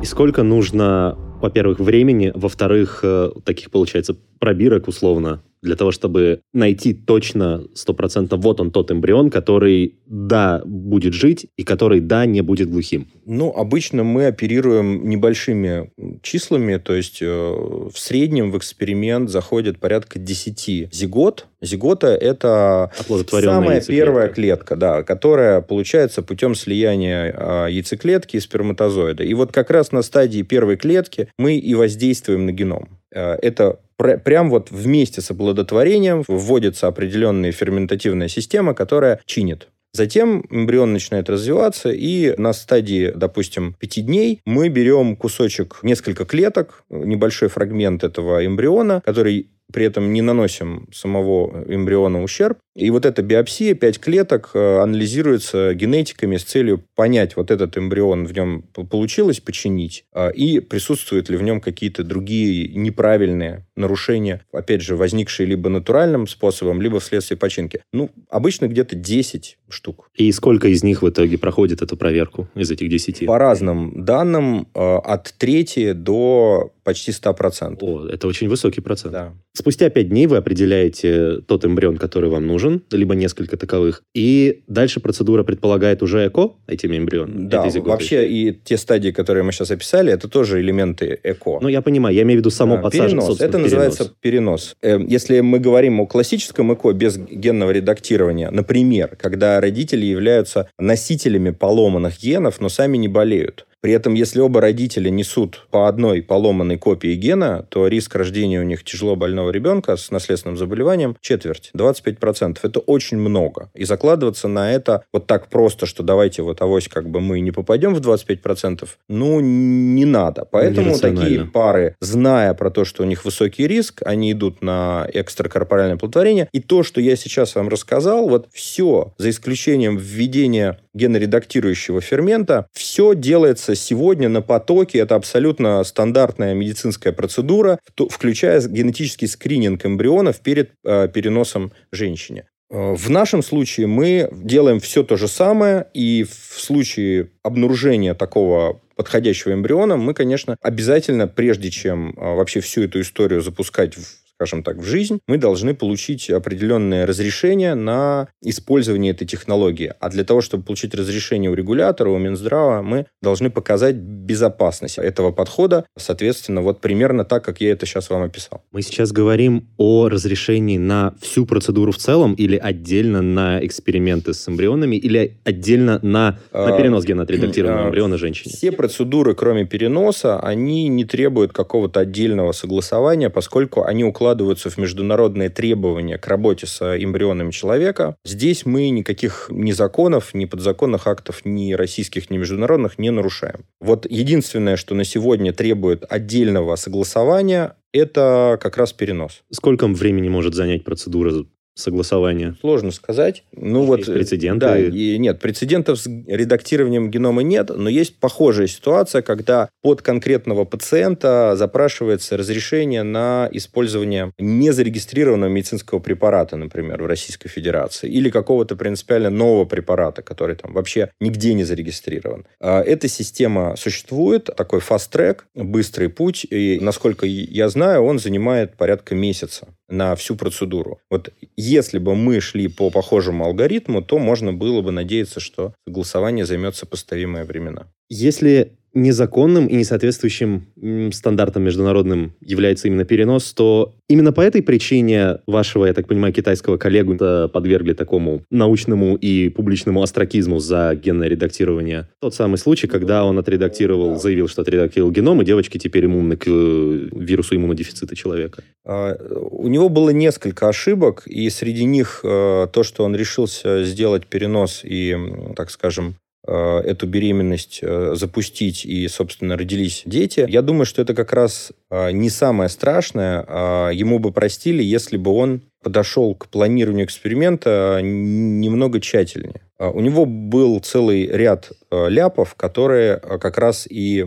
И 0.00 0.06
сколько 0.06 0.42
нужно, 0.42 1.14
во-первых, 1.42 1.78
времени, 1.78 2.32
во-вторых, 2.34 3.00
э, 3.02 3.32
таких, 3.44 3.70
получается, 3.70 4.16
пробирок 4.38 4.88
условно, 4.88 5.42
для 5.62 5.76
того, 5.76 5.90
чтобы 5.90 6.40
найти 6.52 6.94
точно 6.94 7.64
стопроцентно 7.74 8.36
вот 8.36 8.60
он 8.60 8.70
тот 8.70 8.90
эмбрион, 8.90 9.30
который, 9.30 9.96
да, 10.06 10.62
будет 10.64 11.14
жить 11.14 11.46
и 11.56 11.64
который, 11.64 12.00
да, 12.00 12.26
не 12.26 12.40
будет 12.40 12.70
глухим? 12.70 13.08
Ну, 13.26 13.52
обычно 13.54 14.04
мы 14.04 14.26
оперируем 14.26 15.08
небольшими 15.08 15.90
числами, 16.22 16.76
то 16.76 16.94
есть 16.94 17.18
э, 17.20 17.26
в 17.26 17.98
среднем 17.98 18.50
в 18.50 18.58
эксперимент 18.58 19.30
заходит 19.30 19.78
порядка 19.78 20.18
10 20.18 20.94
зигот. 20.94 21.46
Зигота– 21.60 22.08
это 22.20 22.92
самая 23.28 23.76
яйцеклетка. 23.76 23.92
первая 23.92 24.28
клетка, 24.28 24.76
да, 24.76 25.02
которая 25.02 25.60
получается 25.60 26.22
путем 26.22 26.54
слияния 26.54 27.34
э, 27.36 27.70
яйцеклетки 27.70 28.36
и 28.36 28.40
сперматозоида. 28.40 29.24
И 29.24 29.34
вот 29.34 29.52
как 29.52 29.70
раз 29.70 29.92
на 29.92 30.02
стадии 30.02 30.42
первой 30.42 30.76
клетки 30.76 31.28
мы 31.38 31.56
и 31.56 31.74
воздействуем 31.74 32.46
на 32.46 32.52
геном. 32.52 32.88
Э, 33.12 33.34
это 33.34 33.80
прям 33.98 34.48
вот 34.48 34.70
вместе 34.70 35.20
с 35.20 35.30
оплодотворением 35.30 36.24
вводится 36.26 36.86
определенная 36.86 37.52
ферментативная 37.52 38.28
система, 38.28 38.72
которая 38.72 39.20
чинит. 39.26 39.68
Затем 39.92 40.44
эмбрион 40.50 40.92
начинает 40.92 41.30
развиваться, 41.30 41.90
и 41.90 42.34
на 42.36 42.52
стадии, 42.52 43.10
допустим, 43.14 43.74
5 43.80 44.06
дней 44.06 44.40
мы 44.44 44.68
берем 44.68 45.16
кусочек, 45.16 45.80
несколько 45.82 46.24
клеток, 46.24 46.84
небольшой 46.90 47.48
фрагмент 47.48 48.04
этого 48.04 48.44
эмбриона, 48.46 49.02
который 49.04 49.50
при 49.72 49.84
этом 49.84 50.12
не 50.12 50.22
наносим 50.22 50.88
самого 50.92 51.64
эмбриона 51.68 52.22
ущерб. 52.22 52.58
И 52.74 52.90
вот 52.90 53.04
эта 53.04 53.22
биопсия, 53.22 53.74
5 53.74 53.98
клеток, 53.98 54.50
э, 54.54 54.78
анализируется 54.78 55.74
генетиками 55.74 56.36
с 56.36 56.44
целью 56.44 56.82
понять, 56.94 57.36
вот 57.36 57.50
этот 57.50 57.76
эмбрион 57.76 58.26
в 58.26 58.32
нем 58.32 58.62
получилось 58.62 59.40
починить, 59.40 60.04
а, 60.12 60.28
и 60.28 60.60
присутствуют 60.60 61.28
ли 61.28 61.36
в 61.36 61.42
нем 61.42 61.60
какие-то 61.60 62.04
другие 62.04 62.68
неправильные 62.68 63.66
нарушения, 63.76 64.42
опять 64.52 64.82
же, 64.82 64.96
возникшие 64.96 65.46
либо 65.46 65.68
натуральным 65.68 66.26
способом, 66.26 66.80
либо 66.80 67.00
вследствие 67.00 67.36
починки. 67.36 67.80
Ну, 67.92 68.10
обычно 68.30 68.68
где-то 68.68 68.96
10 68.96 69.58
штук. 69.68 70.10
И 70.14 70.30
сколько 70.32 70.68
из 70.68 70.82
них 70.82 71.02
в 71.02 71.08
итоге 71.08 71.36
проходит 71.36 71.82
эту 71.82 71.96
проверку 71.96 72.48
из 72.54 72.70
этих 72.70 72.88
10? 72.88 73.26
По 73.26 73.38
разным 73.38 74.04
данным, 74.04 74.68
э, 74.74 74.80
от 74.80 75.34
трети 75.36 75.92
до 75.92 76.72
почти 76.84 77.12
100%. 77.12 77.82
О, 77.82 78.06
это 78.08 78.26
очень 78.26 78.48
высокий 78.48 78.80
процент. 78.80 79.12
Да. 79.12 79.34
Спустя 79.58 79.90
5 79.90 80.08
дней 80.08 80.28
вы 80.28 80.36
определяете 80.36 81.40
тот 81.40 81.64
эмбрион, 81.64 81.96
который 81.96 82.30
вам 82.30 82.46
нужен, 82.46 82.84
либо 82.92 83.16
несколько 83.16 83.56
таковых, 83.56 84.04
и 84.14 84.62
дальше 84.68 85.00
процедура 85.00 85.42
предполагает 85.42 86.00
уже 86.00 86.28
ЭКО 86.28 86.52
этими 86.68 86.96
эмбрионами? 86.96 87.48
Да, 87.48 87.66
вообще 87.80 88.28
и 88.28 88.52
те 88.52 88.76
стадии, 88.76 89.10
которые 89.10 89.42
мы 89.42 89.50
сейчас 89.50 89.72
описали, 89.72 90.12
это 90.12 90.28
тоже 90.28 90.60
элементы 90.60 91.18
ЭКО. 91.24 91.58
Ну, 91.60 91.66
я 91.66 91.82
понимаю, 91.82 92.14
я 92.14 92.22
имею 92.22 92.38
в 92.38 92.42
виду 92.42 92.50
само 92.50 92.76
да, 92.76 92.82
подсаживание. 92.82 93.18
Перенос, 93.20 93.40
это 93.40 93.48
перенос. 93.48 93.62
называется 93.64 94.12
перенос. 94.20 94.76
Э, 94.80 95.00
если 95.08 95.40
мы 95.40 95.58
говорим 95.58 95.98
о 95.98 96.06
классическом 96.06 96.72
ЭКО 96.72 96.92
без 96.92 97.18
генного 97.18 97.72
редактирования, 97.72 98.52
например, 98.52 99.16
когда 99.20 99.60
родители 99.60 100.06
являются 100.06 100.70
носителями 100.78 101.50
поломанных 101.50 102.20
генов, 102.20 102.60
но 102.60 102.68
сами 102.68 102.96
не 102.96 103.08
болеют, 103.08 103.66
при 103.80 103.92
этом, 103.92 104.14
если 104.14 104.40
оба 104.40 104.60
родителя 104.60 105.10
несут 105.10 105.66
по 105.70 105.88
одной 105.88 106.22
поломанной 106.22 106.78
копии 106.78 107.14
гена, 107.14 107.64
то 107.68 107.86
риск 107.86 108.14
рождения 108.16 108.60
у 108.60 108.64
них 108.64 108.84
тяжело 108.84 109.14
больного 109.14 109.50
ребенка 109.50 109.96
с 109.96 110.10
наследственным 110.10 110.56
заболеванием 110.56 111.16
четверть, 111.20 111.70
25%. 111.76 112.58
Это 112.62 112.80
очень 112.80 113.18
много. 113.18 113.70
И 113.74 113.84
закладываться 113.84 114.48
на 114.48 114.72
это 114.72 115.04
вот 115.12 115.26
так 115.26 115.48
просто, 115.48 115.86
что 115.86 116.02
давайте 116.02 116.42
вот 116.42 116.60
авось 116.60 116.88
как 116.88 117.08
бы 117.08 117.20
мы 117.20 117.40
не 117.40 117.52
попадем 117.52 117.94
в 117.94 118.00
25%, 118.00 118.88
ну, 119.08 119.40
не 119.40 120.04
надо. 120.04 120.44
Поэтому 120.50 120.98
такие 120.98 121.44
пары, 121.44 121.96
зная 122.00 122.54
про 122.54 122.70
то, 122.70 122.84
что 122.84 123.04
у 123.04 123.06
них 123.06 123.24
высокий 123.24 123.66
риск, 123.66 124.02
они 124.04 124.32
идут 124.32 124.62
на 124.62 125.06
экстракорпоральное 125.12 125.96
плодотворение. 125.96 126.48
И 126.52 126.60
то, 126.60 126.82
что 126.82 127.00
я 127.00 127.16
сейчас 127.16 127.54
вам 127.54 127.68
рассказал, 127.68 128.28
вот 128.28 128.48
все, 128.52 129.14
за 129.18 129.30
исключением 129.30 129.96
введения 129.96 130.78
геноредактирующего 130.94 132.00
фермента, 132.00 132.66
все 132.72 133.14
делается 133.14 133.67
сегодня 133.74 134.28
на 134.28 134.42
потоке. 134.42 134.98
Это 134.98 135.14
абсолютно 135.14 135.82
стандартная 135.84 136.54
медицинская 136.54 137.12
процедура, 137.12 137.78
включая 138.10 138.60
генетический 138.60 139.28
скрининг 139.28 139.84
эмбрионов 139.84 140.40
перед 140.40 140.72
э, 140.84 141.08
переносом 141.08 141.72
женщине. 141.92 142.46
Э, 142.70 142.94
в 142.94 143.10
нашем 143.10 143.42
случае 143.42 143.86
мы 143.86 144.30
делаем 144.32 144.80
все 144.80 145.02
то 145.02 145.16
же 145.16 145.28
самое, 145.28 145.86
и 145.94 146.24
в 146.24 146.60
случае 146.60 147.30
обнаружения 147.42 148.14
такого 148.14 148.80
подходящего 148.96 149.52
эмбриона 149.52 149.96
мы, 149.96 150.12
конечно, 150.12 150.56
обязательно, 150.60 151.28
прежде 151.28 151.70
чем 151.70 152.10
э, 152.10 152.34
вообще 152.34 152.60
всю 152.60 152.82
эту 152.82 153.00
историю 153.00 153.40
запускать 153.40 153.96
в 153.96 154.27
скажем 154.38 154.62
так, 154.62 154.76
в 154.76 154.84
жизнь, 154.84 155.18
мы 155.26 155.36
должны 155.36 155.74
получить 155.74 156.30
определенное 156.30 157.06
разрешение 157.06 157.74
на 157.74 158.28
использование 158.40 159.10
этой 159.10 159.26
технологии. 159.26 159.92
А 159.98 160.10
для 160.10 160.22
того, 160.22 160.42
чтобы 160.42 160.62
получить 160.62 160.94
разрешение 160.94 161.50
у 161.50 161.54
регулятора, 161.54 162.10
у 162.10 162.18
Минздрава, 162.18 162.80
мы 162.82 163.06
должны 163.20 163.50
показать 163.50 163.96
безопасность 163.96 164.96
этого 164.98 165.32
подхода, 165.32 165.86
соответственно, 165.98 166.62
вот 166.62 166.80
примерно 166.80 167.24
так, 167.24 167.44
как 167.44 167.60
я 167.60 167.72
это 167.72 167.84
сейчас 167.84 168.10
вам 168.10 168.22
описал. 168.22 168.62
Мы 168.70 168.82
сейчас 168.82 169.10
говорим 169.10 169.66
о 169.76 170.08
разрешении 170.08 170.78
на 170.78 171.14
всю 171.20 171.44
процедуру 171.44 171.90
в 171.90 171.96
целом 171.96 172.34
или 172.34 172.56
отдельно 172.56 173.22
на 173.22 173.64
эксперименты 173.66 174.34
с 174.34 174.48
эмбрионами 174.48 174.94
или 174.94 175.38
отдельно 175.42 175.98
на, 176.02 176.38
на 176.52 176.74
а, 176.74 176.76
перенос 176.76 177.04
гена 177.04 177.24
отредактированного 177.24 177.86
эмбриона 177.88 178.18
женщине? 178.18 178.54
Все 178.54 178.70
процедуры, 178.70 179.34
кроме 179.34 179.64
переноса, 179.64 180.38
они 180.38 180.86
не 180.86 181.04
требуют 181.04 181.52
какого-то 181.52 181.98
отдельного 181.98 182.52
согласования, 182.52 183.30
поскольку 183.30 183.82
они 183.82 184.04
укладываются 184.04 184.27
укладываются 184.28 184.68
в 184.68 184.76
международные 184.76 185.48
требования 185.48 186.18
к 186.18 186.26
работе 186.26 186.66
с 186.66 186.82
эмбрионами 186.82 187.50
человека. 187.50 188.14
Здесь 188.26 188.66
мы 188.66 188.90
никаких 188.90 189.46
ни 189.50 189.72
законов, 189.72 190.34
ни 190.34 190.44
подзаконных 190.44 191.06
актов, 191.06 191.46
ни 191.46 191.72
российских, 191.72 192.28
ни 192.28 192.36
международных 192.36 192.98
не 192.98 193.10
нарушаем. 193.10 193.64
Вот 193.80 194.04
единственное, 194.10 194.76
что 194.76 194.94
на 194.94 195.04
сегодня 195.04 195.54
требует 195.54 196.04
отдельного 196.10 196.76
согласования, 196.76 197.74
это 197.94 198.58
как 198.60 198.76
раз 198.76 198.92
перенос. 198.92 199.42
Сколько 199.50 199.86
времени 199.86 200.28
может 200.28 200.54
занять 200.54 200.84
процедура 200.84 201.32
согласования? 201.78 202.56
Сложно 202.60 202.90
сказать. 202.90 203.44
Ну 203.52 203.84
вот 203.84 204.00
есть 204.00 204.12
прецеденты. 204.12 204.66
Да, 204.66 204.78
и 204.78 205.18
нет, 205.18 205.38
прецедентов 205.40 205.98
с 205.98 206.06
редактированием 206.06 207.10
генома 207.10 207.42
нет, 207.42 207.70
но 207.74 207.88
есть 207.88 208.18
похожая 208.18 208.66
ситуация, 208.66 209.22
когда 209.22 209.68
под 209.82 210.02
конкретного 210.02 210.64
пациента 210.64 211.54
запрашивается 211.56 212.36
разрешение 212.36 213.02
на 213.02 213.48
использование 213.52 214.32
незарегистрированного 214.38 215.50
медицинского 215.50 215.98
препарата, 215.98 216.56
например, 216.56 217.02
в 217.02 217.06
Российской 217.06 217.48
Федерации, 217.48 218.08
или 218.08 218.30
какого-то 218.30 218.76
принципиально 218.76 219.30
нового 219.30 219.64
препарата, 219.64 220.22
который 220.22 220.56
там 220.56 220.72
вообще 220.72 221.10
нигде 221.20 221.54
не 221.54 221.64
зарегистрирован. 221.64 222.46
А 222.60 222.82
эта 222.82 223.08
система 223.08 223.76
существует, 223.76 224.50
такой 224.56 224.80
fast-track, 224.80 225.40
быстрый 225.54 226.08
путь, 226.08 226.46
и, 226.48 226.78
насколько 226.80 227.26
я 227.26 227.68
знаю, 227.68 228.02
он 228.02 228.18
занимает 228.18 228.76
порядка 228.76 229.14
месяца 229.14 229.68
на 229.88 230.14
всю 230.16 230.36
процедуру. 230.36 231.00
Вот 231.10 231.32
если 231.56 231.98
бы 231.98 232.14
мы 232.14 232.40
шли 232.40 232.68
по 232.68 232.90
похожему 232.90 233.44
алгоритму, 233.44 234.02
то 234.02 234.18
можно 234.18 234.52
было 234.52 234.82
бы 234.82 234.92
надеяться, 234.92 235.40
что 235.40 235.74
согласование 235.86 236.46
займет 236.46 236.76
сопоставимые 236.76 237.44
времена. 237.44 237.92
Если 238.08 238.77
незаконным 238.94 239.66
и 239.66 239.76
несоответствующим 239.76 240.66
стандартам 241.12 241.62
международным 241.62 242.32
является 242.40 242.88
именно 242.88 243.04
перенос, 243.04 243.52
то 243.52 243.94
именно 244.08 244.32
по 244.32 244.40
этой 244.40 244.62
причине 244.62 245.38
вашего, 245.46 245.86
я 245.86 245.94
так 245.94 246.06
понимаю, 246.06 246.32
китайского 246.32 246.76
коллегу 246.76 247.16
подвергли 247.48 247.92
такому 247.92 248.42
научному 248.50 249.16
и 249.16 249.48
публичному 249.50 250.02
остракизму 250.02 250.58
за 250.58 250.94
генное 250.94 251.28
редактирование. 251.28 252.08
Тот 252.20 252.34
самый 252.34 252.58
случай, 252.58 252.86
когда 252.86 253.24
он 253.24 253.38
отредактировал, 253.38 254.18
заявил, 254.18 254.48
что 254.48 254.62
отредактировал 254.62 255.12
геном, 255.12 255.42
и 255.42 255.44
девочки 255.44 255.78
теперь 255.78 256.06
иммунны 256.06 256.36
к 256.36 256.46
э, 256.46 257.08
вирусу 257.12 257.56
иммунодефицита 257.56 258.16
человека. 258.16 258.62
А, 258.84 259.14
у 259.50 259.68
него 259.68 259.88
было 259.88 260.10
несколько 260.10 260.68
ошибок, 260.68 261.24
и 261.26 261.50
среди 261.50 261.84
них 261.84 262.20
э, 262.24 262.66
то, 262.72 262.82
что 262.82 263.04
он 263.04 263.14
решился 263.14 263.84
сделать 263.84 264.26
перенос 264.26 264.80
и, 264.84 265.16
так 265.56 265.70
скажем, 265.70 266.16
эту 266.50 267.06
беременность 267.06 267.80
э, 267.82 268.14
запустить 268.14 268.84
и, 268.84 269.06
собственно, 269.08 269.56
родились 269.56 270.02
дети, 270.06 270.46
я 270.48 270.62
думаю, 270.62 270.86
что 270.86 271.02
это 271.02 271.14
как 271.14 271.32
раз 271.32 271.72
э, 271.90 272.10
не 272.12 272.30
самое 272.30 272.70
страшное. 272.70 273.44
А 273.46 273.90
ему 273.90 274.18
бы 274.18 274.32
простили, 274.32 274.82
если 274.82 275.16
бы 275.16 275.30
он 275.32 275.62
подошел 275.82 276.34
к 276.34 276.48
планированию 276.48 277.06
эксперимента 277.06 278.00
немного 278.02 279.00
тщательнее. 279.00 279.60
У 279.78 280.00
него 280.00 280.24
был 280.24 280.80
целый 280.80 281.26
ряд 281.26 281.70
ляпов, 281.90 282.56
которые 282.56 283.18
как 283.18 283.58
раз 283.58 283.86
и 283.88 284.26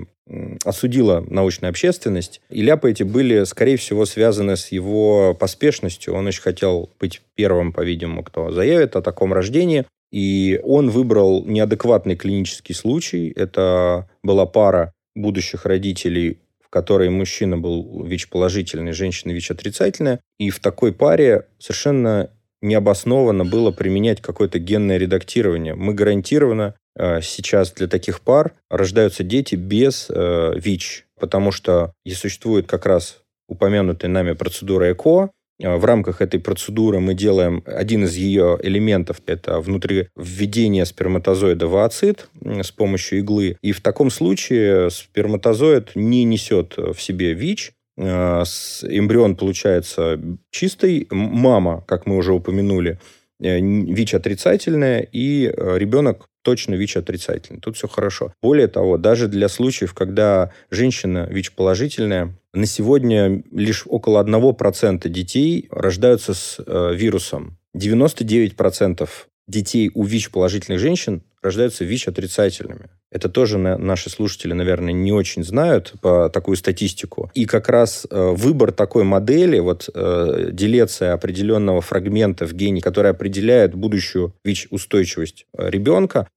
осудила 0.63 1.23
научная 1.27 1.69
общественность. 1.69 2.41
И 2.49 2.61
ляпы 2.61 2.91
эти 2.91 3.03
были, 3.03 3.43
скорее 3.43 3.77
всего, 3.77 4.05
связаны 4.05 4.55
с 4.55 4.71
его 4.71 5.33
поспешностью. 5.33 6.13
Он 6.13 6.27
очень 6.27 6.41
хотел 6.41 6.89
быть 6.99 7.21
первым, 7.35 7.73
по-видимому, 7.73 8.23
кто 8.23 8.51
заявит 8.51 8.95
о 8.95 9.01
таком 9.01 9.33
рождении. 9.33 9.85
И 10.11 10.59
он 10.63 10.89
выбрал 10.89 11.45
неадекватный 11.45 12.15
клинический 12.15 12.75
случай. 12.75 13.31
Это 13.35 14.09
была 14.23 14.45
пара 14.45 14.93
будущих 15.15 15.65
родителей, 15.65 16.39
в 16.59 16.69
которой 16.69 17.09
мужчина 17.09 17.57
был 17.57 18.03
ВИЧ-положительный, 18.03 18.91
женщина 18.91 19.31
ВИЧ-отрицательная. 19.31 20.19
И 20.37 20.49
в 20.49 20.59
такой 20.59 20.93
паре 20.93 21.47
совершенно 21.59 22.29
необоснованно 22.61 23.45
было 23.45 23.71
применять 23.71 24.21
какое-то 24.21 24.59
генное 24.59 24.97
редактирование. 24.97 25.75
Мы 25.75 25.93
гарантированно 25.93 26.75
э, 26.95 27.21
сейчас 27.21 27.71
для 27.71 27.87
таких 27.87 28.21
пар 28.21 28.53
рождаются 28.69 29.23
дети 29.23 29.55
без 29.55 30.07
э, 30.09 30.53
ВИЧ, 30.57 31.05
потому 31.19 31.51
что 31.51 31.93
и 32.05 32.11
существует 32.11 32.67
как 32.67 32.85
раз 32.85 33.21
упомянутая 33.47 34.09
нами 34.09 34.33
процедура 34.33 34.91
ЭКО, 34.91 35.31
в 35.63 35.85
рамках 35.85 36.21
этой 36.21 36.39
процедуры 36.39 36.99
мы 36.99 37.13
делаем 37.13 37.63
один 37.65 38.05
из 38.05 38.15
ее 38.15 38.59
элементов, 38.61 39.17
это 39.25 39.59
внутри 39.59 40.07
введение 40.15 40.85
сперматозоида 40.85 41.67
в 41.67 41.77
ацид 41.77 42.27
с 42.43 42.71
помощью 42.71 43.19
иглы. 43.19 43.57
И 43.61 43.71
в 43.71 43.81
таком 43.81 44.09
случае 44.09 44.89
сперматозоид 44.89 45.91
не 45.95 46.23
несет 46.23 46.75
в 46.77 46.99
себе 46.99 47.33
ВИЧ, 47.33 47.71
э, 47.97 48.03
эмбрион 48.03 49.35
получается 49.35 50.19
чистый, 50.51 51.07
мама, 51.11 51.83
как 51.87 52.05
мы 52.05 52.17
уже 52.17 52.33
упомянули, 52.33 52.99
э, 53.39 53.59
ВИЧ 53.59 54.15
отрицательная, 54.15 55.07
и 55.11 55.53
ребенок 55.55 56.27
точно 56.41 56.75
ВИЧ 56.75 56.97
отрицательный. 56.97 57.59
Тут 57.59 57.77
все 57.77 57.87
хорошо. 57.87 58.33
Более 58.41 58.67
того, 58.67 58.97
даже 58.97 59.27
для 59.27 59.49
случаев, 59.49 59.93
когда 59.93 60.51
женщина 60.69 61.27
ВИЧ 61.29 61.53
положительная, 61.53 62.35
на 62.53 62.65
сегодня 62.65 63.43
лишь 63.51 63.83
около 63.85 64.23
1% 64.23 65.07
детей 65.09 65.67
рождаются 65.71 66.33
с 66.33 66.57
э, 66.65 66.93
вирусом. 66.95 67.57
99% 67.75 69.09
детей 69.47 69.91
у 69.93 70.03
ВИЧ-положительных 70.03 70.79
женщин 70.79 71.23
рождаются 71.41 71.85
ВИЧ-отрицательными. 71.85 72.89
Это 73.11 73.27
тоже 73.27 73.57
наши 73.57 74.09
слушатели, 74.09 74.53
наверное, 74.53 74.93
не 74.93 75.11
очень 75.11 75.43
знают 75.43 75.93
по 76.01 76.29
такую 76.29 76.55
статистику. 76.55 77.29
И 77.33 77.45
как 77.45 77.67
раз 77.67 78.07
э, 78.09 78.31
выбор 78.31 78.71
такой 78.71 79.03
модели, 79.03 79.59
вот 79.59 79.89
э, 79.93 80.49
делеция 80.51 81.13
определенного 81.13 81.81
фрагмента 81.81 82.47
в 82.47 82.53
гене, 82.53 82.81
который 82.81 83.11
определяет 83.11 83.75
будущую 83.75 84.33
ВИЧ-устойчивость 84.45 85.45
э, 85.57 85.69
ребенка, 85.69 86.27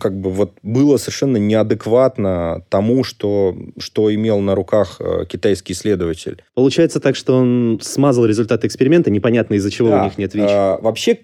как 0.00 0.18
бы 0.20 0.30
вот 0.30 0.58
было 0.62 0.96
совершенно 0.96 1.36
неадекватно 1.36 2.64
тому, 2.68 3.04
что, 3.04 3.56
что 3.78 4.12
имел 4.12 4.40
на 4.40 4.54
руках 4.54 5.00
китайский 5.28 5.74
исследователь. 5.74 6.42
Получается 6.54 6.98
так, 6.98 7.14
что 7.14 7.36
он 7.36 7.78
смазал 7.82 8.26
результаты 8.26 8.66
эксперимента, 8.66 9.10
непонятно 9.10 9.54
из-за 9.54 9.70
чего 9.70 9.90
да. 9.90 10.02
у 10.02 10.04
них 10.04 10.18
нет 10.18 10.34
ВИЧ. 10.34 10.44
А, 10.48 10.78
вообще, 10.80 11.18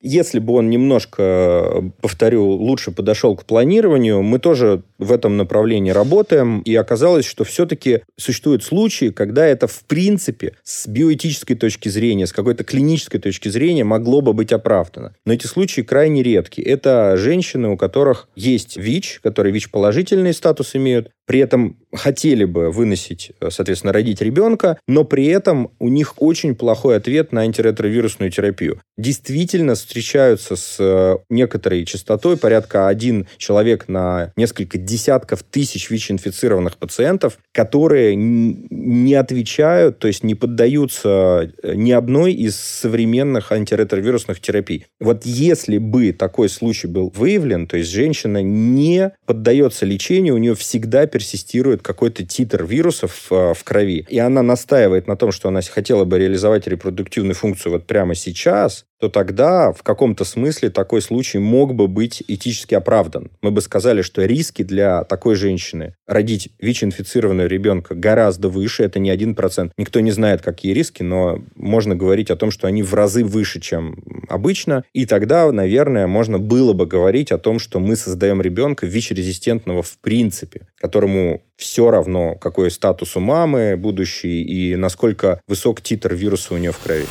если 0.00 0.38
бы 0.40 0.54
он 0.54 0.70
немножко, 0.70 1.92
повторю, 2.00 2.44
лучше 2.48 2.90
подошел 2.90 3.36
к 3.36 3.44
планированию, 3.44 4.22
мы 4.32 4.38
тоже 4.38 4.82
в 4.98 5.12
этом 5.12 5.36
направлении 5.36 5.90
работаем, 5.90 6.60
и 6.60 6.74
оказалось, 6.74 7.26
что 7.26 7.44
все-таки 7.44 8.00
существуют 8.16 8.64
случаи, 8.64 9.10
когда 9.10 9.44
это 9.44 9.66
в 9.66 9.84
принципе 9.84 10.54
с 10.62 10.86
биоэтической 10.86 11.54
точки 11.54 11.90
зрения, 11.90 12.26
с 12.26 12.32
какой-то 12.32 12.64
клинической 12.64 13.20
точки 13.20 13.50
зрения 13.50 13.84
могло 13.84 14.22
бы 14.22 14.32
быть 14.32 14.50
оправдано. 14.50 15.14
Но 15.26 15.34
эти 15.34 15.46
случаи 15.46 15.82
крайне 15.82 16.22
редки. 16.22 16.62
Это 16.62 17.18
женщины, 17.18 17.68
у 17.68 17.76
которых 17.76 18.28
есть 18.34 18.78
ВИЧ, 18.78 19.20
которые 19.22 19.52
ВИЧ-положительный 19.52 20.32
статус 20.32 20.74
имеют, 20.76 21.10
при 21.26 21.40
этом 21.40 21.78
хотели 21.94 22.44
бы 22.44 22.70
выносить, 22.70 23.32
э, 23.40 23.50
соответственно, 23.50 23.92
родить 23.92 24.20
ребенка, 24.20 24.78
но 24.88 25.04
при 25.04 25.26
этом 25.26 25.70
у 25.78 25.88
них 25.88 26.14
очень 26.18 26.54
плохой 26.54 26.96
ответ 26.96 27.32
на 27.32 27.42
антиретровирусную 27.42 28.30
терапию. 28.30 28.80
Действительно 28.96 29.74
встречаются 29.74 30.56
с 30.56 30.76
э, 30.78 31.16
некоторой 31.28 31.84
частотой, 31.84 32.36
порядка 32.36 32.88
один 32.88 33.26
человек 33.36 33.88
на 33.88 34.32
несколько 34.36 34.78
десятков 34.78 35.42
тысяч 35.42 35.90
ВИЧ-инфицированных 35.90 36.78
пациентов, 36.78 37.38
которые 37.52 38.14
не 38.16 39.14
отвечают, 39.14 39.98
то 39.98 40.08
есть 40.08 40.24
не 40.24 40.34
поддаются 40.34 41.52
э, 41.62 41.74
ни 41.74 41.92
одной 41.92 42.32
из 42.32 42.56
современных 42.56 43.52
антиретровирусных 43.52 44.40
терапий. 44.40 44.86
Вот 44.98 45.24
если 45.24 45.78
бы 45.78 46.12
такой 46.12 46.48
случай 46.48 46.86
был 46.86 47.12
выявлен, 47.14 47.66
то 47.66 47.76
есть 47.76 47.90
женщина 47.90 48.42
не 48.42 49.12
поддается 49.26 49.84
лечению, 49.84 50.34
у 50.34 50.38
нее 50.38 50.54
всегда 50.54 51.06
персистирует 51.12 51.82
какой-то 51.82 52.26
титр 52.26 52.64
вирусов 52.64 53.28
э, 53.30 53.54
в 53.54 53.62
крови, 53.62 54.04
и 54.08 54.18
она 54.18 54.42
настаивает 54.42 55.06
на 55.06 55.16
том, 55.16 55.30
что 55.30 55.48
она 55.48 55.60
хотела 55.62 56.04
бы 56.04 56.18
реализовать 56.18 56.66
репродуктивную 56.66 57.34
функцию 57.34 57.72
вот 57.72 57.86
прямо 57.86 58.16
сейчас, 58.16 58.86
то 59.02 59.08
тогда 59.08 59.72
в 59.72 59.82
каком-то 59.82 60.24
смысле 60.24 60.70
такой 60.70 61.02
случай 61.02 61.38
мог 61.38 61.74
бы 61.74 61.88
быть 61.88 62.22
этически 62.28 62.76
оправдан. 62.76 63.32
Мы 63.42 63.50
бы 63.50 63.60
сказали, 63.60 64.00
что 64.00 64.24
риски 64.24 64.62
для 64.62 65.02
такой 65.02 65.34
женщины 65.34 65.96
родить 66.06 66.50
ВИЧ-инфицированного 66.60 67.48
ребенка 67.48 67.96
гораздо 67.96 68.48
выше, 68.48 68.84
это 68.84 69.00
не 69.00 69.10
один 69.10 69.34
процент. 69.34 69.72
Никто 69.76 69.98
не 69.98 70.12
знает, 70.12 70.40
какие 70.40 70.72
риски, 70.72 71.02
но 71.02 71.40
можно 71.56 71.96
говорить 71.96 72.30
о 72.30 72.36
том, 72.36 72.52
что 72.52 72.68
они 72.68 72.84
в 72.84 72.94
разы 72.94 73.24
выше, 73.24 73.60
чем 73.60 74.04
обычно, 74.28 74.84
и 74.92 75.04
тогда, 75.04 75.50
наверное, 75.50 76.06
можно 76.06 76.38
было 76.38 76.72
бы 76.72 76.86
говорить 76.86 77.32
о 77.32 77.38
том, 77.38 77.58
что 77.58 77.80
мы 77.80 77.96
создаем 77.96 78.40
ребенка 78.40 78.86
ВИЧ-резистентного 78.86 79.82
в 79.82 79.98
принципе, 79.98 80.68
которому 80.76 81.42
все 81.56 81.90
равно, 81.90 82.36
какой 82.36 82.70
статус 82.70 83.16
у 83.16 83.20
мамы 83.20 83.76
будущий 83.76 84.44
и 84.44 84.76
насколько 84.76 85.40
высок 85.48 85.80
титр 85.80 86.14
вируса 86.14 86.54
у 86.54 86.58
нее 86.58 86.70
в 86.70 86.78
крови 86.78 87.06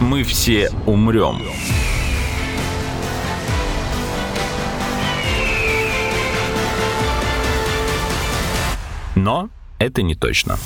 мы 0.00 0.22
все 0.22 0.70
умрем. 0.86 1.42
Но 9.14 9.50
это 9.78 10.02
не 10.02 10.14
точно. 10.14 10.56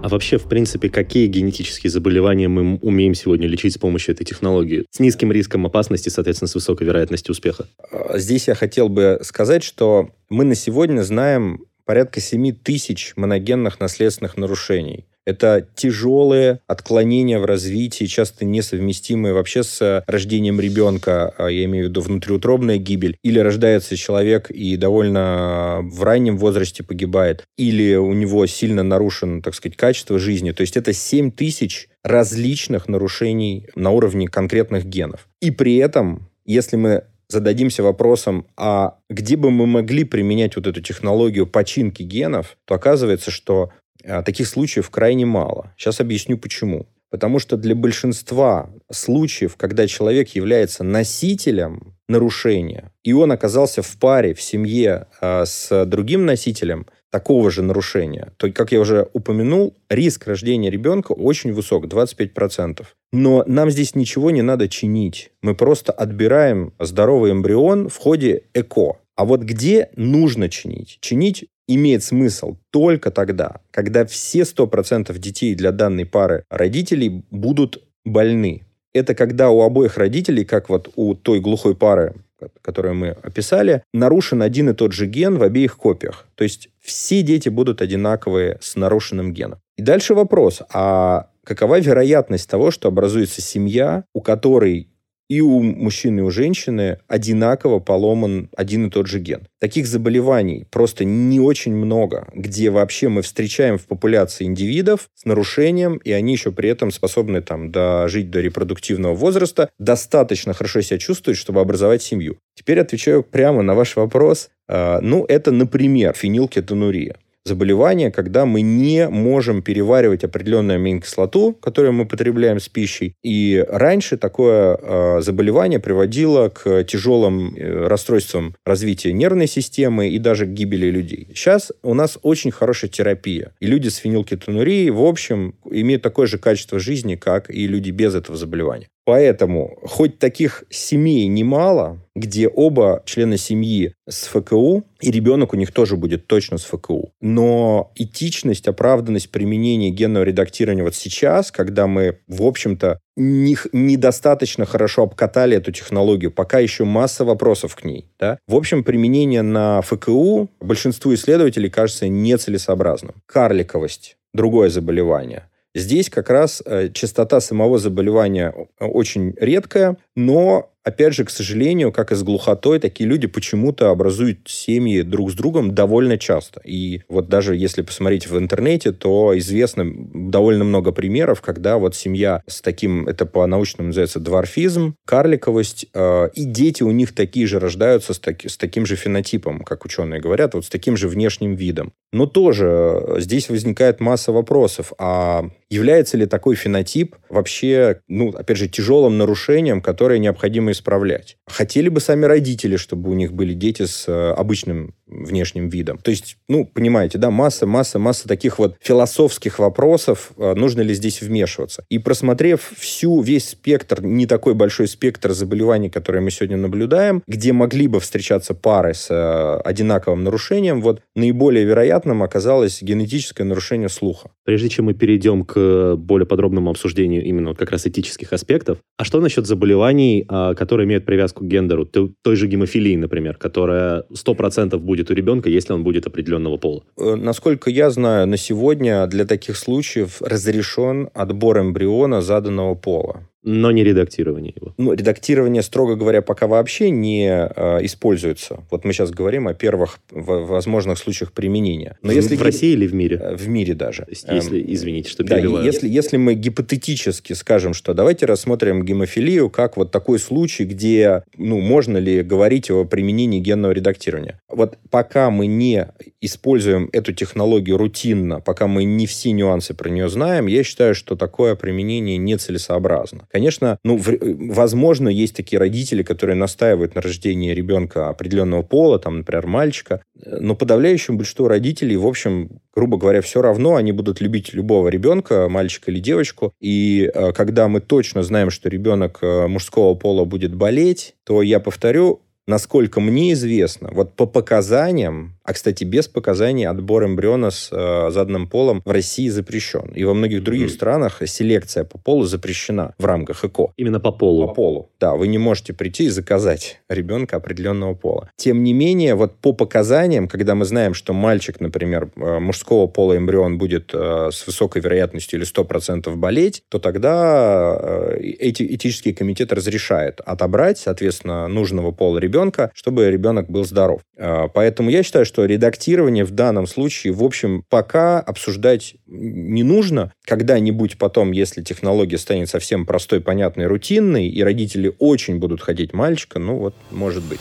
А 0.00 0.08
вообще, 0.08 0.38
в 0.38 0.44
принципе, 0.44 0.88
какие 0.88 1.26
генетические 1.26 1.90
заболевания 1.90 2.48
мы 2.48 2.76
умеем 2.78 3.14
сегодня 3.14 3.46
лечить 3.46 3.74
с 3.74 3.78
помощью 3.78 4.14
этой 4.14 4.24
технологии? 4.24 4.86
С 4.90 5.00
низким 5.00 5.32
риском 5.32 5.66
опасности, 5.66 6.08
соответственно, 6.08 6.48
с 6.48 6.54
высокой 6.54 6.86
вероятностью 6.86 7.32
успеха. 7.32 7.66
А, 7.90 8.16
здесь 8.18 8.48
я 8.48 8.54
хотел 8.54 8.88
бы 8.88 9.18
сказать, 9.22 9.62
что 9.62 10.10
мы 10.30 10.44
на 10.44 10.54
сегодня 10.54 11.02
знаем 11.02 11.64
порядка 11.84 12.20
7 12.20 12.52
тысяч 12.52 13.12
моногенных 13.16 13.80
наследственных 13.80 14.36
нарушений. 14.36 15.07
Это 15.28 15.68
тяжелые 15.74 16.60
отклонения 16.66 17.38
в 17.38 17.44
развитии, 17.44 18.06
часто 18.06 18.46
несовместимые 18.46 19.34
вообще 19.34 19.62
с 19.62 20.02
рождением 20.06 20.58
ребенка, 20.58 21.34
а 21.36 21.48
я 21.48 21.66
имею 21.66 21.84
в 21.84 21.88
виду 21.90 22.00
внутриутробная 22.00 22.78
гибель, 22.78 23.18
или 23.22 23.38
рождается 23.38 23.94
человек 23.94 24.50
и 24.50 24.78
довольно 24.78 25.80
в 25.82 26.02
раннем 26.02 26.38
возрасте 26.38 26.82
погибает, 26.82 27.44
или 27.58 27.94
у 27.94 28.14
него 28.14 28.46
сильно 28.46 28.82
нарушено, 28.82 29.42
так 29.42 29.54
сказать, 29.54 29.76
качество 29.76 30.18
жизни. 30.18 30.52
То 30.52 30.62
есть 30.62 30.78
это 30.78 30.94
7 30.94 31.30
тысяч 31.30 31.90
различных 32.02 32.88
нарушений 32.88 33.66
на 33.74 33.90
уровне 33.90 34.28
конкретных 34.28 34.86
генов. 34.86 35.28
И 35.42 35.50
при 35.50 35.76
этом, 35.76 36.30
если 36.46 36.76
мы 36.76 37.04
зададимся 37.28 37.82
вопросом, 37.82 38.46
а 38.56 38.96
где 39.10 39.36
бы 39.36 39.50
мы 39.50 39.66
могли 39.66 40.04
применять 40.04 40.56
вот 40.56 40.66
эту 40.66 40.80
технологию 40.80 41.46
починки 41.46 42.02
генов, 42.02 42.56
то 42.64 42.74
оказывается, 42.74 43.30
что 43.30 43.70
таких 44.02 44.48
случаев 44.48 44.90
крайне 44.90 45.26
мало. 45.26 45.72
Сейчас 45.76 46.00
объясню 46.00 46.38
почему. 46.38 46.86
Потому 47.10 47.38
что 47.38 47.56
для 47.56 47.74
большинства 47.74 48.70
случаев, 48.90 49.56
когда 49.56 49.86
человек 49.86 50.28
является 50.30 50.84
носителем 50.84 51.94
нарушения, 52.08 52.92
и 53.02 53.12
он 53.12 53.32
оказался 53.32 53.82
в 53.82 53.96
паре, 53.98 54.34
в 54.34 54.42
семье 54.42 55.06
э, 55.20 55.44
с 55.46 55.84
другим 55.86 56.26
носителем 56.26 56.86
такого 57.10 57.50
же 57.50 57.62
нарушения, 57.62 58.32
то, 58.36 58.50
как 58.52 58.72
я 58.72 58.80
уже 58.80 59.08
упомянул, 59.14 59.74
риск 59.88 60.26
рождения 60.26 60.70
ребенка 60.70 61.12
очень 61.12 61.52
высок, 61.52 61.86
25%. 61.86 62.84
Но 63.12 63.44
нам 63.46 63.70
здесь 63.70 63.94
ничего 63.94 64.30
не 64.30 64.42
надо 64.42 64.68
чинить. 64.68 65.30
Мы 65.40 65.54
просто 65.54 65.92
отбираем 65.92 66.74
здоровый 66.78 67.32
эмбрион 67.32 67.88
в 67.88 67.96
ходе 67.96 68.42
ЭКО. 68.52 68.98
А 69.16 69.24
вот 69.24 69.40
где 69.40 69.88
нужно 69.96 70.48
чинить? 70.50 70.98
Чинить 71.00 71.48
имеет 71.68 72.02
смысл 72.02 72.56
только 72.70 73.10
тогда, 73.10 73.60
когда 73.70 74.04
все 74.04 74.40
100% 74.40 75.16
детей 75.18 75.54
для 75.54 75.70
данной 75.70 76.06
пары 76.06 76.44
родителей 76.50 77.24
будут 77.30 77.82
больны. 78.04 78.62
Это 78.92 79.14
когда 79.14 79.50
у 79.50 79.60
обоих 79.60 79.98
родителей, 79.98 80.44
как 80.44 80.68
вот 80.68 80.90
у 80.96 81.14
той 81.14 81.40
глухой 81.40 81.76
пары, 81.76 82.14
которую 82.62 82.94
мы 82.94 83.10
описали, 83.10 83.82
нарушен 83.92 84.42
один 84.42 84.70
и 84.70 84.72
тот 84.74 84.92
же 84.92 85.06
ген 85.06 85.36
в 85.36 85.42
обеих 85.42 85.76
копиях. 85.76 86.26
То 86.34 86.44
есть 86.44 86.70
все 86.80 87.22
дети 87.22 87.48
будут 87.48 87.82
одинаковые 87.82 88.58
с 88.60 88.76
нарушенным 88.76 89.32
геном. 89.32 89.58
И 89.76 89.82
дальше 89.82 90.14
вопрос, 90.14 90.62
а 90.72 91.30
какова 91.44 91.80
вероятность 91.80 92.48
того, 92.48 92.70
что 92.70 92.88
образуется 92.88 93.42
семья, 93.42 94.04
у 94.12 94.20
которой 94.20 94.88
и 95.28 95.40
у 95.40 95.62
мужчины, 95.62 96.20
и 96.20 96.22
у 96.22 96.30
женщины 96.30 96.98
одинаково 97.06 97.78
поломан 97.78 98.48
один 98.56 98.86
и 98.86 98.90
тот 98.90 99.06
же 99.06 99.20
ген. 99.20 99.46
Таких 99.60 99.86
заболеваний 99.86 100.66
просто 100.70 101.04
не 101.04 101.38
очень 101.40 101.74
много, 101.74 102.28
где 102.34 102.70
вообще 102.70 103.08
мы 103.08 103.22
встречаем 103.22 103.78
в 103.78 103.86
популяции 103.86 104.44
индивидов 104.44 105.10
с 105.14 105.24
нарушением, 105.24 105.96
и 105.98 106.12
они 106.12 106.32
еще 106.32 106.50
при 106.52 106.70
этом 106.70 106.90
способны 106.90 107.42
там 107.42 107.70
дожить 107.70 108.30
до 108.30 108.40
репродуктивного 108.40 109.14
возраста, 109.14 109.70
достаточно 109.78 110.54
хорошо 110.54 110.80
себя 110.80 110.98
чувствуют, 110.98 111.38
чтобы 111.38 111.60
образовать 111.60 112.02
семью. 112.02 112.38
Теперь 112.54 112.80
отвечаю 112.80 113.22
прямо 113.22 113.62
на 113.62 113.74
ваш 113.74 113.96
вопрос. 113.96 114.50
А, 114.66 115.00
ну, 115.00 115.24
это, 115.28 115.52
например, 115.52 116.14
фенилкетонурия 116.14 117.16
заболевание, 117.48 118.12
когда 118.12 118.46
мы 118.46 118.60
не 118.60 119.08
можем 119.08 119.62
переваривать 119.62 120.24
определенную 120.24 120.76
аминокислоту, 120.76 121.54
которую 121.54 121.94
мы 121.94 122.06
потребляем 122.06 122.60
с 122.60 122.68
пищей. 122.68 123.14
И 123.22 123.64
раньше 123.68 124.16
такое 124.16 124.78
э, 124.80 125.20
заболевание 125.20 125.80
приводило 125.80 126.48
к 126.50 126.84
тяжелым 126.84 127.54
э, 127.56 127.86
расстройствам 127.88 128.54
развития 128.64 129.12
нервной 129.12 129.48
системы 129.48 130.08
и 130.08 130.18
даже 130.18 130.46
к 130.46 130.50
гибели 130.50 130.90
людей. 130.90 131.28
Сейчас 131.34 131.72
у 131.82 131.94
нас 131.94 132.18
очень 132.22 132.50
хорошая 132.50 132.90
терапия. 132.90 133.52
И 133.58 133.66
люди 133.66 133.88
с 133.88 133.96
фенилкетонурией, 133.96 134.90
в 134.90 135.02
общем, 135.02 135.54
имеют 135.70 136.02
такое 136.02 136.26
же 136.26 136.38
качество 136.38 136.78
жизни, 136.78 137.16
как 137.16 137.50
и 137.50 137.66
люди 137.66 137.90
без 137.90 138.14
этого 138.14 138.36
заболевания. 138.36 138.88
Поэтому, 139.08 139.78
хоть 139.84 140.18
таких 140.18 140.64
семей 140.68 141.28
немало, 141.28 141.98
где 142.14 142.46
оба 142.46 143.02
члена 143.06 143.38
семьи 143.38 143.94
с 144.06 144.26
ФКУ, 144.26 144.84
и 145.00 145.10
ребенок 145.10 145.54
у 145.54 145.56
них 145.56 145.72
тоже 145.72 145.96
будет 145.96 146.26
точно 146.26 146.58
с 146.58 146.64
ФКУ. 146.64 147.12
Но 147.22 147.90
этичность, 147.94 148.68
оправданность 148.68 149.30
применения 149.30 149.88
генного 149.88 150.24
редактирования 150.24 150.82
вот 150.82 150.94
сейчас, 150.94 151.50
когда 151.50 151.86
мы, 151.86 152.18
в 152.26 152.42
общем-то, 152.42 152.98
не, 153.16 153.56
недостаточно 153.72 154.66
хорошо 154.66 155.04
обкатали 155.04 155.56
эту 155.56 155.72
технологию, 155.72 156.30
пока 156.30 156.58
еще 156.58 156.84
масса 156.84 157.24
вопросов 157.24 157.76
к 157.76 157.84
ней. 157.84 158.10
Да? 158.20 158.36
В 158.46 158.56
общем, 158.56 158.84
применение 158.84 159.40
на 159.40 159.80
ФКУ 159.80 160.50
большинству 160.60 161.14
исследователей 161.14 161.70
кажется 161.70 162.08
нецелесообразным. 162.08 163.14
Карликовость– 163.24 164.18
другое 164.34 164.68
заболевание– 164.68 165.47
Здесь 165.74 166.10
как 166.10 166.30
раз 166.30 166.62
э, 166.64 166.88
частота 166.92 167.40
самого 167.40 167.78
заболевания 167.78 168.54
очень 168.78 169.34
редкая, 169.38 169.96
но 170.16 170.72
опять 170.88 171.14
же, 171.14 171.24
к 171.24 171.30
сожалению, 171.30 171.92
как 171.92 172.12
и 172.12 172.14
с 172.14 172.22
глухотой, 172.22 172.80
такие 172.80 173.08
люди 173.08 173.26
почему-то 173.26 173.90
образуют 173.90 174.40
семьи 174.46 175.02
друг 175.02 175.30
с 175.30 175.34
другом 175.34 175.74
довольно 175.74 176.18
часто. 176.18 176.60
И 176.64 177.02
вот 177.08 177.28
даже 177.28 177.56
если 177.56 177.82
посмотреть 177.82 178.26
в 178.26 178.36
интернете, 178.36 178.92
то 178.92 179.36
известно 179.38 179.84
довольно 179.86 180.64
много 180.64 180.92
примеров, 180.92 181.40
когда 181.40 181.78
вот 181.78 181.94
семья 181.94 182.42
с 182.46 182.60
таким, 182.60 183.06
это 183.06 183.26
по-научному 183.26 183.88
называется 183.88 184.20
дворфизм, 184.20 184.94
карликовость, 185.06 185.86
э, 185.94 186.30
и 186.34 186.44
дети 186.44 186.82
у 186.82 186.90
них 186.90 187.14
такие 187.14 187.46
же 187.46 187.58
рождаются 187.58 188.14
с, 188.14 188.18
таки, 188.18 188.48
с 188.48 188.56
таким 188.56 188.86
же 188.86 188.96
фенотипом, 188.96 189.60
как 189.60 189.84
ученые 189.84 190.20
говорят, 190.20 190.54
вот 190.54 190.64
с 190.64 190.68
таким 190.68 190.96
же 190.96 191.08
внешним 191.08 191.54
видом. 191.54 191.92
Но 192.12 192.26
тоже 192.26 192.66
э, 192.66 193.20
здесь 193.20 193.48
возникает 193.50 194.00
масса 194.00 194.32
вопросов. 194.32 194.92
А 194.98 195.50
является 195.70 196.16
ли 196.16 196.26
такой 196.26 196.56
фенотип 196.56 197.16
вообще, 197.28 198.00
ну, 198.08 198.30
опять 198.30 198.56
же, 198.56 198.68
тяжелым 198.68 199.18
нарушением, 199.18 199.82
которое 199.82 200.18
необходимо 200.18 200.70
исправлять? 200.78 201.36
Хотели 201.46 201.88
бы 201.88 202.00
сами 202.00 202.24
родители, 202.24 202.76
чтобы 202.76 203.10
у 203.10 203.14
них 203.14 203.32
были 203.32 203.54
дети 203.54 203.84
с 203.84 204.08
э, 204.08 204.32
обычным 204.32 204.94
внешним 205.06 205.68
видом. 205.68 205.98
То 205.98 206.10
есть, 206.10 206.36
ну, 206.48 206.66
понимаете, 206.66 207.18
да, 207.18 207.30
масса, 207.30 207.66
масса, 207.66 207.98
масса 207.98 208.28
таких 208.28 208.58
вот 208.58 208.76
философских 208.80 209.58
вопросов, 209.58 210.32
э, 210.36 210.54
нужно 210.54 210.82
ли 210.82 210.94
здесь 210.94 211.22
вмешиваться. 211.22 211.84
И 211.88 211.98
просмотрев 211.98 212.72
всю, 212.76 213.20
весь 213.20 213.50
спектр, 213.50 214.02
не 214.02 214.26
такой 214.26 214.54
большой 214.54 214.88
спектр 214.88 215.32
заболеваний, 215.32 215.90
которые 215.90 216.22
мы 216.22 216.30
сегодня 216.30 216.56
наблюдаем, 216.56 217.22
где 217.26 217.52
могли 217.52 217.88
бы 217.88 218.00
встречаться 218.00 218.54
пары 218.54 218.94
с 218.94 219.08
э, 219.10 219.60
одинаковым 219.64 220.24
нарушением, 220.24 220.82
вот 220.82 221.00
наиболее 221.14 221.64
вероятным 221.64 222.22
оказалось 222.22 222.82
генетическое 222.82 223.44
нарушение 223.44 223.88
слуха. 223.88 224.30
Прежде 224.44 224.68
чем 224.68 224.86
мы 224.86 224.94
перейдем 224.94 225.44
к 225.44 225.96
более 225.96 226.26
подробному 226.26 226.70
обсуждению 226.70 227.24
именно 227.24 227.54
как 227.54 227.70
раз 227.70 227.86
этических 227.86 228.32
аспектов, 228.32 228.78
а 228.96 229.04
что 229.04 229.20
насчет 229.20 229.46
заболеваний, 229.46 230.24
а, 230.28 230.54
которые 230.68 230.84
имеют 230.84 231.06
привязку 231.06 231.44
к 231.44 231.48
гендеру? 231.48 231.86
Той 231.86 232.36
же 232.36 232.46
гемофилии, 232.46 232.96
например, 232.96 233.36
которая 233.36 234.04
100% 234.12 234.78
будет 234.78 235.10
у 235.10 235.14
ребенка, 235.14 235.48
если 235.48 235.72
он 235.72 235.82
будет 235.82 236.06
определенного 236.06 236.58
пола? 236.58 236.82
Э, 236.98 237.14
насколько 237.16 237.70
я 237.70 237.90
знаю, 237.90 238.26
на 238.26 238.36
сегодня 238.36 239.06
для 239.06 239.24
таких 239.24 239.56
случаев 239.56 240.20
разрешен 240.20 241.08
отбор 241.14 241.58
эмбриона 241.58 242.20
заданного 242.20 242.74
пола. 242.74 243.27
Но 243.44 243.70
не 243.70 243.84
редактирование 243.84 244.52
его. 244.54 244.74
Ну, 244.78 244.92
редактирование, 244.92 245.62
строго 245.62 245.94
говоря, 245.94 246.22
пока 246.22 246.46
вообще 246.46 246.90
не 246.90 247.28
э, 247.28 247.84
используется. 247.84 248.64
Вот 248.70 248.84
мы 248.84 248.92
сейчас 248.92 249.10
говорим 249.10 249.46
о 249.46 249.54
первых 249.54 250.00
возможных 250.10 250.98
случаях 250.98 251.32
применения. 251.32 251.96
Но 252.02 252.12
в, 252.12 252.14
если 252.14 252.36
в 252.36 252.42
России 252.42 252.72
или 252.72 252.86
в 252.86 252.94
мире? 252.94 253.20
Э, 253.22 253.36
в 253.36 253.48
мире 253.48 253.74
даже. 253.74 254.04
Есть, 254.08 254.26
если, 254.28 254.60
эм, 254.60 254.74
извините, 254.74 255.10
что 255.10 255.22
да, 255.22 255.38
если, 255.38 255.88
если 255.88 256.16
мы 256.16 256.34
гипотетически 256.34 257.32
скажем, 257.32 257.74
что 257.74 257.94
давайте 257.94 258.26
рассмотрим 258.26 258.84
гемофилию 258.84 259.50
как 259.50 259.76
вот 259.76 259.92
такой 259.92 260.18
случай, 260.18 260.64
где, 260.64 261.22
ну, 261.36 261.60
можно 261.60 261.98
ли 261.98 262.22
говорить 262.22 262.70
о 262.70 262.84
применении 262.84 263.38
генного 263.38 263.72
редактирования. 263.72 264.40
Вот 264.48 264.78
пока 264.90 265.30
мы 265.30 265.46
не 265.46 265.86
используем 266.20 266.90
эту 266.92 267.12
технологию 267.12 267.76
рутинно, 267.76 268.40
пока 268.40 268.66
мы 268.66 268.84
не 268.84 269.06
все 269.06 269.30
нюансы 269.30 269.74
про 269.74 269.88
нее 269.88 270.08
знаем, 270.08 270.46
я 270.46 270.64
считаю, 270.64 270.94
что 270.94 271.14
такое 271.14 271.54
применение 271.54 272.16
нецелесообразно. 272.16 273.27
Конечно, 273.30 273.78
ну, 273.84 273.96
в, 273.96 274.08
возможно, 274.54 275.08
есть 275.08 275.36
такие 275.36 275.58
родители, 275.58 276.02
которые 276.02 276.36
настаивают 276.36 276.94
на 276.94 277.02
рождении 277.02 277.52
ребенка 277.52 278.08
определенного 278.08 278.62
пола, 278.62 278.98
там, 278.98 279.18
например, 279.18 279.46
мальчика, 279.46 280.02
но 280.14 280.54
подавляющему 280.54 281.18
большинству 281.18 281.46
родителей, 281.46 281.96
в 281.96 282.06
общем, 282.06 282.60
грубо 282.74 282.96
говоря, 282.96 283.20
все 283.20 283.42
равно 283.42 283.76
они 283.76 283.92
будут 283.92 284.20
любить 284.20 284.54
любого 284.54 284.88
ребенка, 284.88 285.48
мальчика 285.48 285.90
или 285.90 285.98
девочку, 285.98 286.52
и 286.60 287.10
э, 287.12 287.32
когда 287.32 287.68
мы 287.68 287.80
точно 287.80 288.22
знаем, 288.22 288.50
что 288.50 288.68
ребенок 288.68 289.18
э, 289.20 289.46
мужского 289.46 289.94
пола 289.94 290.24
будет 290.24 290.54
болеть, 290.54 291.14
то 291.24 291.42
я 291.42 291.60
повторю, 291.60 292.22
насколько 292.46 293.00
мне 293.00 293.34
известно, 293.34 293.90
вот 293.92 294.14
по 294.14 294.26
показаниям 294.26 295.37
а, 295.48 295.54
кстати, 295.54 295.82
без 295.82 296.08
показаний 296.08 296.66
отбор 296.66 297.06
эмбриона 297.06 297.50
с 297.50 297.70
э, 297.72 298.10
заданным 298.10 298.48
полом 298.48 298.82
в 298.84 298.90
России 298.90 299.30
запрещен. 299.30 299.92
И 299.94 300.04
во 300.04 300.12
многих 300.12 300.44
других 300.44 300.68
mm-hmm. 300.68 300.74
странах 300.74 301.22
селекция 301.24 301.84
по 301.84 301.96
полу 301.96 302.24
запрещена 302.24 302.92
в 302.98 303.04
рамках 303.06 303.42
ЭКО. 303.46 303.72
Именно 303.78 303.98
по 303.98 304.12
полу? 304.12 304.48
По 304.48 304.52
полу. 304.52 304.90
Да, 305.00 305.16
вы 305.16 305.26
не 305.26 305.38
можете 305.38 305.72
прийти 305.72 306.04
и 306.04 306.08
заказать 306.10 306.82
ребенка 306.90 307.36
определенного 307.36 307.94
пола. 307.94 308.28
Тем 308.36 308.62
не 308.62 308.74
менее, 308.74 309.14
вот 309.14 309.36
по 309.36 309.54
показаниям, 309.54 310.28
когда 310.28 310.54
мы 310.54 310.66
знаем, 310.66 310.92
что 310.92 311.14
мальчик, 311.14 311.60
например, 311.60 312.10
э, 312.16 312.38
мужского 312.40 312.86
пола 312.86 313.16
эмбрион 313.16 313.56
будет 313.56 313.92
э, 313.94 314.28
с 314.30 314.46
высокой 314.46 314.82
вероятностью 314.82 315.40
или 315.40 315.50
100% 315.50 316.14
болеть, 316.14 316.62
то 316.68 316.78
тогда 316.78 317.74
э, 317.80 318.18
эти, 318.20 318.74
этический 318.74 319.14
комитет 319.14 319.50
разрешает 319.50 320.20
отобрать, 320.26 320.76
соответственно, 320.76 321.48
нужного 321.48 321.90
пола 321.90 322.18
ребенка, 322.18 322.70
чтобы 322.74 323.10
ребенок 323.10 323.48
был 323.48 323.64
здоров. 323.64 324.02
Э, 324.18 324.48
поэтому 324.52 324.90
я 324.90 325.02
считаю, 325.02 325.24
что 325.24 325.37
что 325.38 325.44
редактирование 325.44 326.24
в 326.24 326.32
данном 326.32 326.66
случае, 326.66 327.12
в 327.12 327.22
общем, 327.22 327.62
пока 327.68 328.18
обсуждать 328.18 328.96
не 329.06 329.62
нужно. 329.62 330.12
Когда-нибудь 330.26 330.98
потом, 330.98 331.30
если 331.30 331.62
технология 331.62 332.18
станет 332.18 332.48
совсем 332.48 332.84
простой, 332.84 333.20
понятной, 333.20 333.68
рутинной, 333.68 334.26
и 334.26 334.42
родители 334.42 334.92
очень 334.98 335.38
будут 335.38 335.60
хотеть 335.60 335.92
мальчика, 335.92 336.40
ну 336.40 336.56
вот, 336.56 336.74
может 336.90 337.22
быть. 337.22 337.38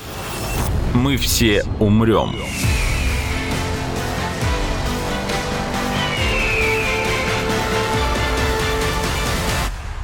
Мы 0.93 1.17
все 1.17 1.63
умрем. 1.79 2.35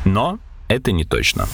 Но 0.03 0.39
это 0.67 0.91
не 0.91 1.03
точно. 1.06 1.45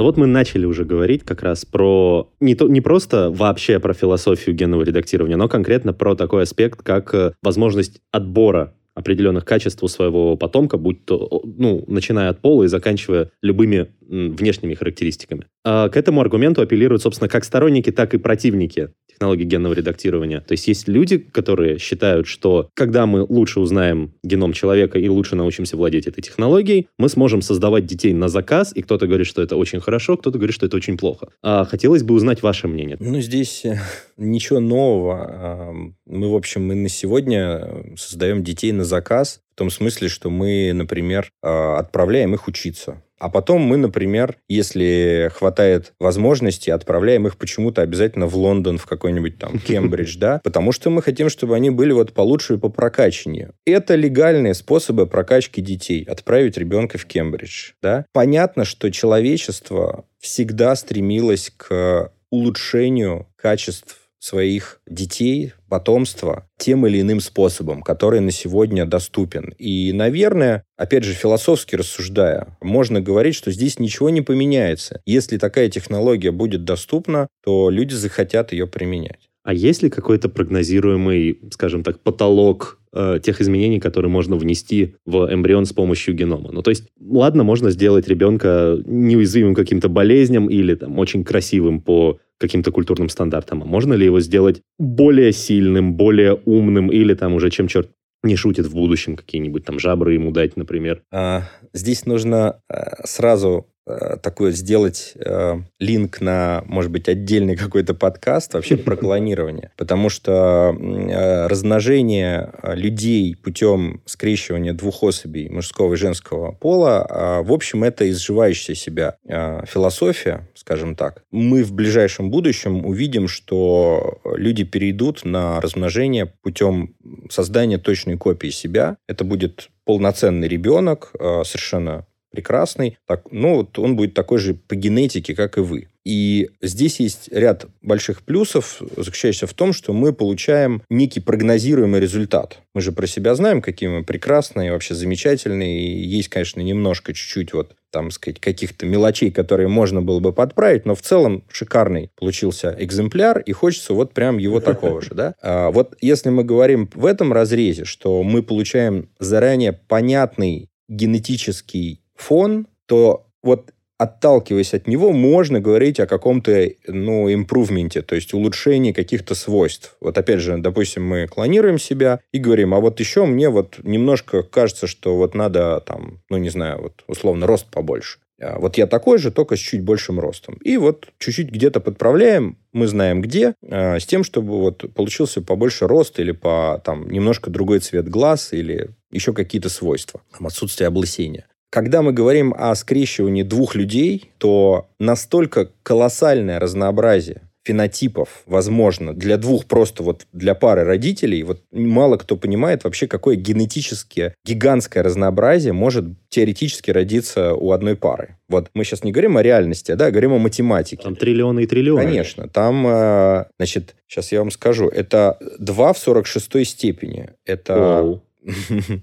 Но 0.00 0.06
вот 0.06 0.16
мы 0.16 0.26
начали 0.26 0.64
уже 0.64 0.86
говорить 0.86 1.24
как 1.24 1.42
раз 1.42 1.66
про 1.66 2.30
не, 2.40 2.54
то, 2.54 2.66
не 2.68 2.80
просто 2.80 3.30
вообще 3.30 3.78
про 3.80 3.92
философию 3.92 4.56
генного 4.56 4.80
редактирования, 4.80 5.36
но 5.36 5.46
конкретно 5.46 5.92
про 5.92 6.14
такой 6.14 6.44
аспект, 6.44 6.80
как 6.80 7.14
э, 7.14 7.34
возможность 7.42 8.00
отбора 8.10 8.72
определенных 8.94 9.44
качеств 9.44 9.82
у 9.82 9.88
своего 9.88 10.38
потомка, 10.38 10.78
будь 10.78 11.04
то, 11.04 11.42
ну, 11.44 11.84
начиная 11.86 12.30
от 12.30 12.40
пола 12.40 12.62
и 12.62 12.68
заканчивая 12.68 13.30
любыми 13.42 13.88
внешними 14.10 14.74
характеристиками. 14.74 15.46
А 15.64 15.88
к 15.88 15.96
этому 15.96 16.20
аргументу 16.20 16.60
апеллируют, 16.60 17.02
собственно, 17.02 17.28
как 17.28 17.44
сторонники, 17.44 17.92
так 17.92 18.12
и 18.14 18.18
противники 18.18 18.90
технологий 19.06 19.44
генного 19.44 19.74
редактирования. 19.74 20.40
То 20.40 20.52
есть 20.52 20.66
есть 20.66 20.88
люди, 20.88 21.18
которые 21.18 21.78
считают, 21.78 22.26
что 22.26 22.70
когда 22.74 23.06
мы 23.06 23.22
лучше 23.22 23.60
узнаем 23.60 24.14
геном 24.24 24.52
человека 24.52 24.98
и 24.98 25.08
лучше 25.08 25.36
научимся 25.36 25.76
владеть 25.76 26.06
этой 26.06 26.22
технологией, 26.22 26.88
мы 26.98 27.08
сможем 27.08 27.42
создавать 27.42 27.86
детей 27.86 28.12
на 28.14 28.28
заказ, 28.28 28.72
и 28.74 28.82
кто-то 28.82 29.06
говорит, 29.06 29.26
что 29.26 29.42
это 29.42 29.56
очень 29.56 29.80
хорошо, 29.80 30.16
кто-то 30.16 30.38
говорит, 30.38 30.54
что 30.54 30.66
это 30.66 30.76
очень 30.76 30.96
плохо. 30.96 31.28
А 31.42 31.64
хотелось 31.64 32.02
бы 32.02 32.14
узнать 32.14 32.42
ваше 32.42 32.66
мнение. 32.66 32.96
Ну, 32.98 33.20
здесь 33.20 33.64
э, 33.64 33.78
ничего 34.16 34.58
нового. 34.58 35.72
Мы, 36.06 36.32
в 36.32 36.34
общем, 36.34 36.66
мы 36.66 36.74
на 36.74 36.88
сегодня 36.88 37.94
создаем 37.96 38.42
детей 38.42 38.72
на 38.72 38.84
заказ, 38.84 39.40
в 39.54 39.58
том 39.58 39.70
смысле, 39.70 40.08
что 40.08 40.30
мы, 40.30 40.72
например, 40.72 41.30
а, 41.42 41.78
отправляем 41.78 42.34
их 42.34 42.48
учиться. 42.48 43.02
А 43.20 43.28
потом 43.28 43.60
мы, 43.60 43.76
например, 43.76 44.38
если 44.48 45.30
хватает 45.34 45.92
возможности, 46.00 46.70
отправляем 46.70 47.26
их 47.26 47.36
почему-то 47.36 47.82
обязательно 47.82 48.26
в 48.26 48.34
Лондон, 48.34 48.78
в 48.78 48.86
какой-нибудь 48.86 49.38
там 49.38 49.58
Кембридж, 49.66 50.16
да, 50.16 50.40
потому 50.42 50.72
что 50.72 50.88
мы 50.88 51.02
хотим, 51.02 51.28
чтобы 51.28 51.54
они 51.54 51.68
были 51.68 51.92
вот 51.92 52.14
получше 52.14 52.54
и 52.54 52.56
по 52.56 52.70
прокачанию. 52.70 53.52
Это 53.66 53.94
легальные 53.94 54.54
способы 54.54 55.06
прокачки 55.06 55.60
детей, 55.60 56.02
отправить 56.04 56.56
ребенка 56.56 56.96
в 56.96 57.04
Кембридж, 57.04 57.72
да. 57.82 58.06
Понятно, 58.12 58.64
что 58.64 58.90
человечество 58.90 60.06
всегда 60.18 60.74
стремилось 60.74 61.52
к 61.54 62.12
улучшению 62.30 63.26
качеств 63.36 63.99
своих 64.20 64.80
детей, 64.86 65.54
потомства 65.68 66.46
тем 66.58 66.86
или 66.86 67.00
иным 67.00 67.20
способом, 67.20 67.82
который 67.82 68.20
на 68.20 68.30
сегодня 68.30 68.84
доступен. 68.84 69.54
И, 69.58 69.92
наверное, 69.92 70.62
опять 70.76 71.04
же, 71.04 71.14
философски 71.14 71.74
рассуждая, 71.74 72.56
можно 72.60 73.00
говорить, 73.00 73.34
что 73.34 73.50
здесь 73.50 73.78
ничего 73.78 74.10
не 74.10 74.20
поменяется. 74.20 75.00
Если 75.06 75.38
такая 75.38 75.70
технология 75.70 76.30
будет 76.30 76.64
доступна, 76.64 77.28
то 77.42 77.70
люди 77.70 77.94
захотят 77.94 78.52
ее 78.52 78.66
применять. 78.66 79.30
А 79.42 79.54
есть 79.54 79.82
ли 79.82 79.88
какой-то 79.88 80.28
прогнозируемый, 80.28 81.40
скажем 81.50 81.82
так, 81.82 82.00
потолок 82.00 82.78
э, 82.92 83.20
тех 83.22 83.40
изменений, 83.40 83.80
которые 83.80 84.10
можно 84.10 84.36
внести 84.36 84.96
в 85.06 85.32
эмбрион 85.32 85.64
с 85.64 85.72
помощью 85.72 86.14
генома? 86.14 86.52
Ну, 86.52 86.62
то 86.62 86.68
есть, 86.68 86.84
ладно, 87.00 87.42
можно 87.42 87.70
сделать 87.70 88.06
ребенка 88.06 88.78
неуязвимым 88.84 89.54
каким-то 89.54 89.88
болезням 89.88 90.50
или 90.50 90.74
там 90.74 90.98
очень 90.98 91.24
красивым 91.24 91.80
по 91.80 92.20
каким-то 92.40 92.72
культурным 92.72 93.08
стандартам. 93.08 93.62
А 93.62 93.66
можно 93.66 93.94
ли 93.94 94.06
его 94.06 94.20
сделать 94.20 94.62
более 94.78 95.32
сильным, 95.32 95.94
более 95.94 96.34
умным 96.46 96.90
или 96.90 97.14
там 97.14 97.34
уже 97.34 97.50
чем 97.50 97.68
черт 97.68 97.90
не 98.22 98.36
шутит 98.36 98.66
в 98.66 98.74
будущем 98.74 99.16
какие-нибудь 99.16 99.64
там 99.64 99.78
жабры 99.78 100.14
ему 100.14 100.32
дать, 100.32 100.56
например? 100.56 101.02
А, 101.12 101.44
здесь 101.72 102.06
нужно 102.06 102.60
а, 102.68 103.06
сразу 103.06 103.69
э, 103.86 104.16
такой 104.22 104.52
сделать 104.52 105.12
э, 105.16 105.60
линк 105.78 106.20
на, 106.20 106.62
может 106.66 106.90
быть, 106.90 107.08
отдельный 107.08 107.56
какой-то 107.64 107.94
подкаст 107.94 108.54
вообще 108.54 108.76
про 108.76 108.96
клонирование. 109.00 109.70
Потому 109.76 110.08
что 110.08 110.74
э, 110.78 111.46
размножение 111.46 112.52
э, 112.62 112.74
людей 112.74 113.36
путем 113.36 114.02
скрещивания 114.06 114.72
двух 114.72 115.02
особей 115.02 115.48
мужского 115.48 115.94
и 115.94 115.96
женского 115.96 116.52
пола, 116.52 117.06
э, 117.08 117.42
в 117.42 117.52
общем, 117.52 117.84
это 117.84 118.08
изживающая 118.10 118.74
себя 118.74 119.16
э, 119.26 119.64
философия, 119.66 120.48
скажем 120.54 120.94
так. 120.94 121.22
Мы 121.30 121.64
в 121.64 121.72
ближайшем 121.72 122.30
будущем 122.30 122.84
увидим, 122.84 123.28
что 123.28 124.20
люди 124.24 124.64
перейдут 124.64 125.24
на 125.24 125.60
размножение 125.60 126.26
путем 126.26 126.94
создания 127.30 127.78
точной 127.78 128.16
копии 128.16 128.48
себя. 128.48 128.96
Это 129.06 129.24
будет 129.24 129.68
полноценный 129.84 130.48
ребенок, 130.48 131.10
э, 131.18 131.42
совершенно 131.44 132.06
прекрасный, 132.30 132.98
так, 133.06 133.30
ну, 133.30 133.56
вот 133.56 133.78
он 133.78 133.96
будет 133.96 134.14
такой 134.14 134.38
же 134.38 134.54
по 134.54 134.74
генетике, 134.74 135.34
как 135.34 135.58
и 135.58 135.60
вы. 135.60 135.88
И 136.04 136.50
здесь 136.62 136.98
есть 137.00 137.28
ряд 137.30 137.66
больших 137.82 138.22
плюсов, 138.22 138.80
заключающихся 138.96 139.46
в 139.46 139.52
том, 139.52 139.72
что 139.72 139.92
мы 139.92 140.12
получаем 140.12 140.82
некий 140.88 141.20
прогнозируемый 141.20 142.00
результат. 142.00 142.60
Мы 142.74 142.80
же 142.80 142.92
про 142.92 143.06
себя 143.06 143.34
знаем, 143.34 143.60
какие 143.60 143.90
мы 143.90 144.02
прекрасные, 144.02 144.72
вообще 144.72 144.94
замечательные. 144.94 145.82
И 145.82 146.06
есть, 146.06 146.28
конечно, 146.28 146.60
немножко, 146.60 147.12
чуть-чуть 147.12 147.52
вот 147.52 147.76
там, 147.90 148.10
сказать, 148.10 148.40
каких-то 148.40 148.86
мелочей, 148.86 149.30
которые 149.30 149.68
можно 149.68 150.00
было 150.00 150.20
бы 150.20 150.32
подправить, 150.32 150.86
но 150.86 150.94
в 150.94 151.02
целом 151.02 151.44
шикарный 151.50 152.10
получился 152.16 152.74
экземпляр, 152.78 153.40
и 153.40 153.52
хочется 153.52 153.92
вот 153.92 154.14
прям 154.14 154.38
его 154.38 154.60
такого 154.60 155.02
же, 155.02 155.14
да. 155.14 155.34
А 155.42 155.70
вот 155.70 155.96
если 156.00 156.30
мы 156.30 156.44
говорим 156.44 156.88
в 156.94 157.04
этом 157.04 157.32
разрезе, 157.32 157.84
что 157.84 158.22
мы 158.22 158.42
получаем 158.42 159.10
заранее 159.18 159.72
понятный 159.72 160.70
генетический 160.88 161.99
фон, 162.20 162.66
то 162.86 163.26
вот 163.42 163.72
отталкиваясь 164.00 164.72
от 164.72 164.86
него, 164.86 165.12
можно 165.12 165.60
говорить 165.60 166.00
о 166.00 166.06
каком-то, 166.06 166.70
ну, 166.86 167.30
импрувменте, 167.30 168.00
то 168.00 168.14
есть 168.14 168.32
улучшении 168.32 168.92
каких-то 168.92 169.34
свойств. 169.34 169.94
Вот 170.00 170.16
опять 170.16 170.40
же, 170.40 170.56
допустим, 170.56 171.06
мы 171.06 171.26
клонируем 171.26 171.78
себя 171.78 172.20
и 172.32 172.38
говорим, 172.38 172.72
а 172.72 172.80
вот 172.80 172.98
еще 172.98 173.26
мне 173.26 173.50
вот 173.50 173.78
немножко 173.82 174.42
кажется, 174.42 174.86
что 174.86 175.16
вот 175.18 175.34
надо 175.34 175.82
там, 175.86 176.22
ну, 176.30 176.38
не 176.38 176.48
знаю, 176.48 176.80
вот 176.80 177.04
условно 177.08 177.46
рост 177.46 177.66
побольше. 177.70 178.20
А 178.40 178.58
вот 178.58 178.78
я 178.78 178.86
такой 178.86 179.18
же, 179.18 179.30
только 179.30 179.56
с 179.56 179.58
чуть 179.58 179.82
большим 179.82 180.18
ростом. 180.18 180.54
И 180.64 180.78
вот 180.78 181.08
чуть-чуть 181.18 181.50
где-то 181.50 181.80
подправляем, 181.80 182.56
мы 182.72 182.86
знаем 182.86 183.20
где, 183.20 183.54
а, 183.62 183.98
с 183.98 184.06
тем, 184.06 184.24
чтобы 184.24 184.58
вот 184.60 184.94
получился 184.94 185.42
побольше 185.42 185.86
рост 185.86 186.18
или 186.18 186.32
по 186.32 186.80
там 186.86 187.10
немножко 187.10 187.50
другой 187.50 187.80
цвет 187.80 188.08
глаз 188.08 188.54
или 188.54 188.88
еще 189.10 189.34
какие-то 189.34 189.68
свойства, 189.68 190.22
там, 190.32 190.46
отсутствие 190.46 190.88
облысения. 190.88 191.49
Когда 191.70 192.02
мы 192.02 192.12
говорим 192.12 192.52
о 192.56 192.74
скрещивании 192.74 193.44
двух 193.44 193.76
людей, 193.76 194.30
то 194.38 194.88
настолько 194.98 195.70
колоссальное 195.84 196.58
разнообразие 196.58 197.42
фенотипов, 197.62 198.42
возможно, 198.46 199.14
для 199.14 199.36
двух 199.36 199.66
просто 199.66 200.02
вот 200.02 200.26
для 200.32 200.54
пары 200.54 200.82
родителей, 200.84 201.42
вот 201.42 201.62
мало 201.70 202.16
кто 202.16 202.36
понимает 202.36 202.84
вообще, 202.84 203.06
какое 203.06 203.36
генетическое 203.36 204.34
гигантское 204.44 205.02
разнообразие 205.02 205.72
может 205.72 206.06
теоретически 206.30 206.90
родиться 206.90 207.54
у 207.54 207.72
одной 207.72 207.96
пары. 207.96 208.38
Вот 208.48 208.70
мы 208.74 208.84
сейчас 208.84 209.04
не 209.04 209.12
говорим 209.12 209.36
о 209.36 209.42
реальности, 209.42 209.92
да, 209.92 210.10
говорим 210.10 210.32
о 210.32 210.38
математике. 210.38 211.02
Там 211.02 211.16
триллионы 211.16 211.64
и 211.64 211.66
триллионы. 211.66 212.02
Конечно, 212.02 212.48
там, 212.48 212.86
э, 212.86 213.44
значит, 213.58 213.94
сейчас 214.08 214.32
я 214.32 214.40
вам 214.40 214.50
скажу, 214.50 214.88
это 214.88 215.38
2 215.58 215.92
в 215.92 215.98
46 215.98 216.66
степени. 216.66 217.30
Это... 217.44 218.20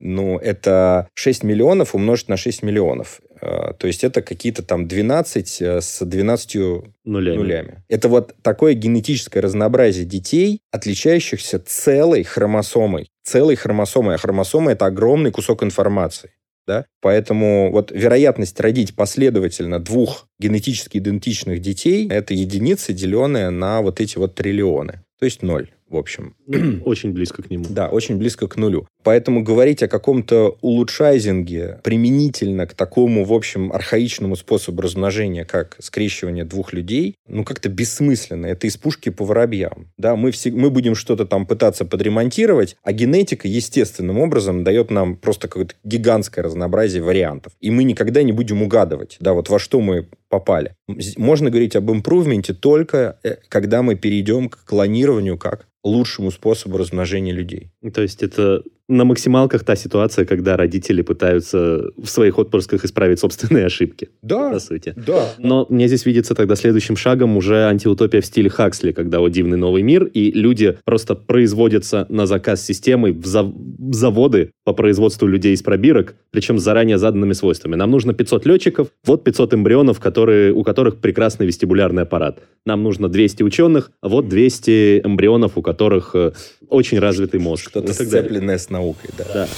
Ну, 0.00 0.38
это 0.38 1.08
6 1.14 1.42
миллионов 1.42 1.94
умножить 1.94 2.28
на 2.28 2.36
6 2.36 2.62
миллионов. 2.62 3.20
А, 3.40 3.72
то 3.72 3.86
есть 3.86 4.04
это 4.04 4.22
какие-то 4.22 4.62
там 4.62 4.86
12 4.86 5.62
э, 5.62 5.80
с 5.80 6.04
12 6.04 6.56
нулями. 7.04 7.36
нулями. 7.36 7.82
Это 7.88 8.08
вот 8.08 8.34
такое 8.42 8.74
генетическое 8.74 9.40
разнообразие 9.40 10.04
детей, 10.04 10.60
отличающихся 10.70 11.58
целой 11.58 12.22
хромосомой. 12.22 13.10
Целой 13.24 13.56
хромосомой. 13.56 14.14
А 14.14 14.18
хромосома– 14.18 14.70
это 14.72 14.86
огромный 14.86 15.30
кусок 15.30 15.62
информации. 15.62 16.30
Да? 16.66 16.84
Поэтому 17.00 17.70
вот 17.72 17.90
вероятность 17.90 18.60
родить 18.60 18.94
последовательно 18.94 19.80
двух 19.80 20.28
генетически 20.38 20.98
идентичных 20.98 21.60
детей– 21.60 22.08
это 22.10 22.34
единица, 22.34 22.92
деленная 22.92 23.50
на 23.50 23.80
вот 23.80 24.00
эти 24.00 24.18
вот 24.18 24.34
триллионы. 24.34 25.02
То 25.18 25.24
есть 25.24 25.42
ноль 25.42 25.70
в 25.88 25.96
общем. 25.96 26.34
Очень 26.84 27.12
близко 27.12 27.42
к 27.42 27.50
нему. 27.50 27.64
Да, 27.68 27.88
очень 27.88 28.16
близко 28.16 28.46
к 28.46 28.56
нулю. 28.56 28.86
Поэтому 29.04 29.42
говорить 29.42 29.82
о 29.82 29.88
каком-то 29.88 30.58
улучшайзинге 30.60 31.80
применительно 31.82 32.66
к 32.66 32.74
такому, 32.74 33.24
в 33.24 33.32
общем, 33.32 33.72
архаичному 33.72 34.36
способу 34.36 34.82
размножения, 34.82 35.44
как 35.44 35.76
скрещивание 35.78 36.44
двух 36.44 36.72
людей, 36.72 37.14
ну, 37.28 37.44
как-то 37.44 37.68
бессмысленно. 37.68 38.46
Это 38.46 38.66
из 38.66 38.76
пушки 38.76 39.10
по 39.10 39.24
воробьям. 39.24 39.92
Да, 39.96 40.16
мы, 40.16 40.30
все, 40.30 40.50
мы 40.50 40.70
будем 40.70 40.94
что-то 40.94 41.26
там 41.26 41.46
пытаться 41.46 41.84
подремонтировать, 41.84 42.76
а 42.82 42.92
генетика 42.92 43.46
естественным 43.46 44.18
образом 44.18 44.64
дает 44.64 44.90
нам 44.90 45.16
просто 45.16 45.48
какое-то 45.48 45.74
гигантское 45.84 46.44
разнообразие 46.44 47.02
вариантов. 47.02 47.52
И 47.60 47.70
мы 47.70 47.84
никогда 47.84 48.22
не 48.22 48.32
будем 48.32 48.62
угадывать, 48.62 49.16
да, 49.20 49.32
вот 49.32 49.48
во 49.48 49.58
что 49.58 49.80
мы 49.80 50.08
попали. 50.28 50.74
Можно 51.16 51.50
говорить 51.50 51.76
об 51.76 51.90
импрувменте 51.90 52.52
только, 52.52 53.18
э, 53.22 53.36
когда 53.48 53.82
мы 53.82 53.94
перейдем 53.94 54.48
к 54.48 54.64
клонированию 54.64 55.38
как 55.38 55.66
лучшему 55.84 56.30
способу 56.30 56.76
размножения 56.76 57.32
людей. 57.32 57.70
То 57.94 58.02
есть 58.02 58.22
это 58.22 58.62
на 58.88 59.04
максималках 59.04 59.64
та 59.64 59.76
ситуация, 59.76 60.24
когда 60.24 60.56
родители 60.56 61.02
пытаются 61.02 61.90
в 61.96 62.06
своих 62.06 62.38
отпусках 62.38 62.84
исправить 62.84 63.20
собственные 63.20 63.66
ошибки. 63.66 64.08
Да. 64.22 64.50
По 64.50 64.58
сути. 64.58 64.94
Да. 64.96 65.34
Но 65.38 65.66
мне 65.68 65.88
здесь 65.88 66.06
видится 66.06 66.34
тогда 66.34 66.56
следующим 66.56 66.96
шагом 66.96 67.36
уже 67.36 67.66
антиутопия 67.66 68.22
в 68.22 68.26
стиле 68.26 68.48
Хаксли, 68.48 68.92
когда 68.92 69.20
вот 69.20 69.30
дивный 69.30 69.58
новый 69.58 69.82
мир, 69.82 70.04
и 70.04 70.30
люди 70.32 70.78
просто 70.84 71.14
производятся 71.14 72.06
на 72.08 72.26
заказ 72.26 72.64
системой 72.64 73.12
в 73.12 73.26
зав- 73.26 73.52
заводы 73.92 74.52
по 74.64 74.72
производству 74.72 75.26
людей 75.26 75.52
из 75.52 75.62
пробирок, 75.62 76.14
причем 76.30 76.58
с 76.58 76.62
заранее 76.62 76.96
заданными 76.96 77.34
свойствами. 77.34 77.74
Нам 77.74 77.90
нужно 77.90 78.14
500 78.14 78.46
летчиков, 78.46 78.88
вот 79.04 79.22
500 79.22 79.54
эмбрионов, 79.54 80.00
которые, 80.00 80.52
у 80.52 80.62
которых 80.62 80.96
прекрасный 80.96 81.46
вестибулярный 81.46 82.02
аппарат. 82.04 82.38
Нам 82.64 82.82
нужно 82.82 83.08
200 83.08 83.42
ученых, 83.42 83.90
а 84.00 84.08
вот 84.08 84.28
200 84.28 85.02
эмбрионов, 85.04 85.58
у 85.58 85.62
которых 85.62 86.14
э, 86.14 86.32
очень 86.68 86.98
развитый 86.98 87.40
мозг. 87.40 87.70
Что-то 87.70 87.92
сцепленное 87.92 88.58
с 88.58 88.70
наукой, 88.70 89.10
да. 89.16 89.24
Да. 89.32 89.48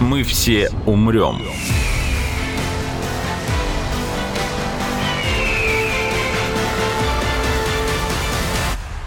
Мы 0.00 0.22
все 0.22 0.70
умрем. 0.86 1.40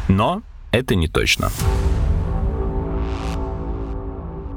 Но 0.08 0.42
это 0.72 0.96
не 0.96 1.08
точно. 1.08 1.50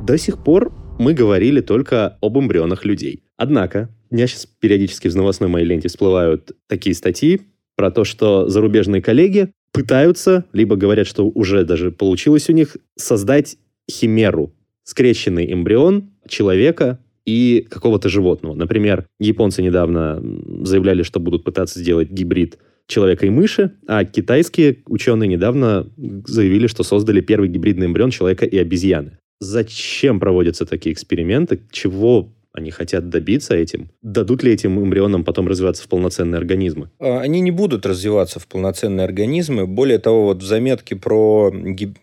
До 0.03 0.19
сих 0.19 0.43
пор 0.43 0.73
мы 0.99 1.15
говорили 1.15 1.61
только 1.61 2.19
об 2.21 2.39
эмбрионах 2.39 2.85
людей. 2.85 3.23
Однако, 3.37 3.89
у 4.11 4.15
меня 4.15 4.27
сейчас 4.27 4.47
периодически 4.47 5.09
в 5.09 5.17
новостной 5.17 5.49
моей 5.49 5.67
ленте 5.67 5.89
всплывают 5.89 6.53
такие 6.69 6.95
статьи 6.95 7.43
про 7.77 7.91
то, 7.91 8.05
что 8.05 8.49
зарубежные 8.49 9.03
коллеги 9.03 9.53
пытаются, 9.73 10.45
либо 10.53 10.77
говорят, 10.77 11.07
что 11.07 11.29
уже 11.29 11.65
даже 11.65 11.91
получилось 11.91 12.49
у 12.49 12.53
них, 12.53 12.77
создать 12.97 13.57
химеру, 13.91 14.55
скрещенный 14.85 15.53
эмбрион 15.53 16.11
человека 16.29 16.99
и 17.25 17.67
какого-то 17.69 18.09
животного. 18.09 18.55
Например, 18.55 19.07
японцы 19.19 19.63
недавно 19.63 20.23
заявляли, 20.65 21.03
что 21.03 21.21
будут 21.21 21.45
пытаться 21.45 21.79
сделать 21.79 22.11
гибрид 22.11 22.59
человека 22.87 23.27
и 23.27 23.31
мыши, 23.31 23.73
а 23.87 24.05
китайские 24.05 24.79
ученые 24.87 25.29
недавно 25.29 25.89
заявили, 26.27 26.67
что 26.67 26.83
создали 26.83 27.21
первый 27.21 27.49
гибридный 27.49 27.87
эмбрион 27.87 28.11
человека 28.11 28.45
и 28.45 28.59
обезьяны. 28.59 29.19
Зачем 29.41 30.21
проводятся 30.21 30.67
такие 30.67 30.93
эксперименты? 30.93 31.61
Чего 31.71 32.33
они 32.53 32.71
хотят 32.71 33.09
добиться 33.09 33.55
этим? 33.55 33.91
Дадут 34.03 34.43
ли 34.43 34.53
этим 34.53 34.79
эмбрионам 34.79 35.25
потом 35.25 35.49
развиваться 35.49 35.85
в 35.85 35.89
полноценные 35.89 36.39
организмы? 36.39 36.91
А, 36.99 37.21
они 37.21 37.41
не 37.41 37.51
будут 37.51 37.87
развиваться 37.87 38.39
в 38.41 38.47
полноценные 38.47 39.05
организмы. 39.05 39.67
Более 39.67 39.99
того, 39.99 40.25
вот 40.25 40.43
в 40.43 40.47
заметке 40.47 40.97
про 40.97 41.53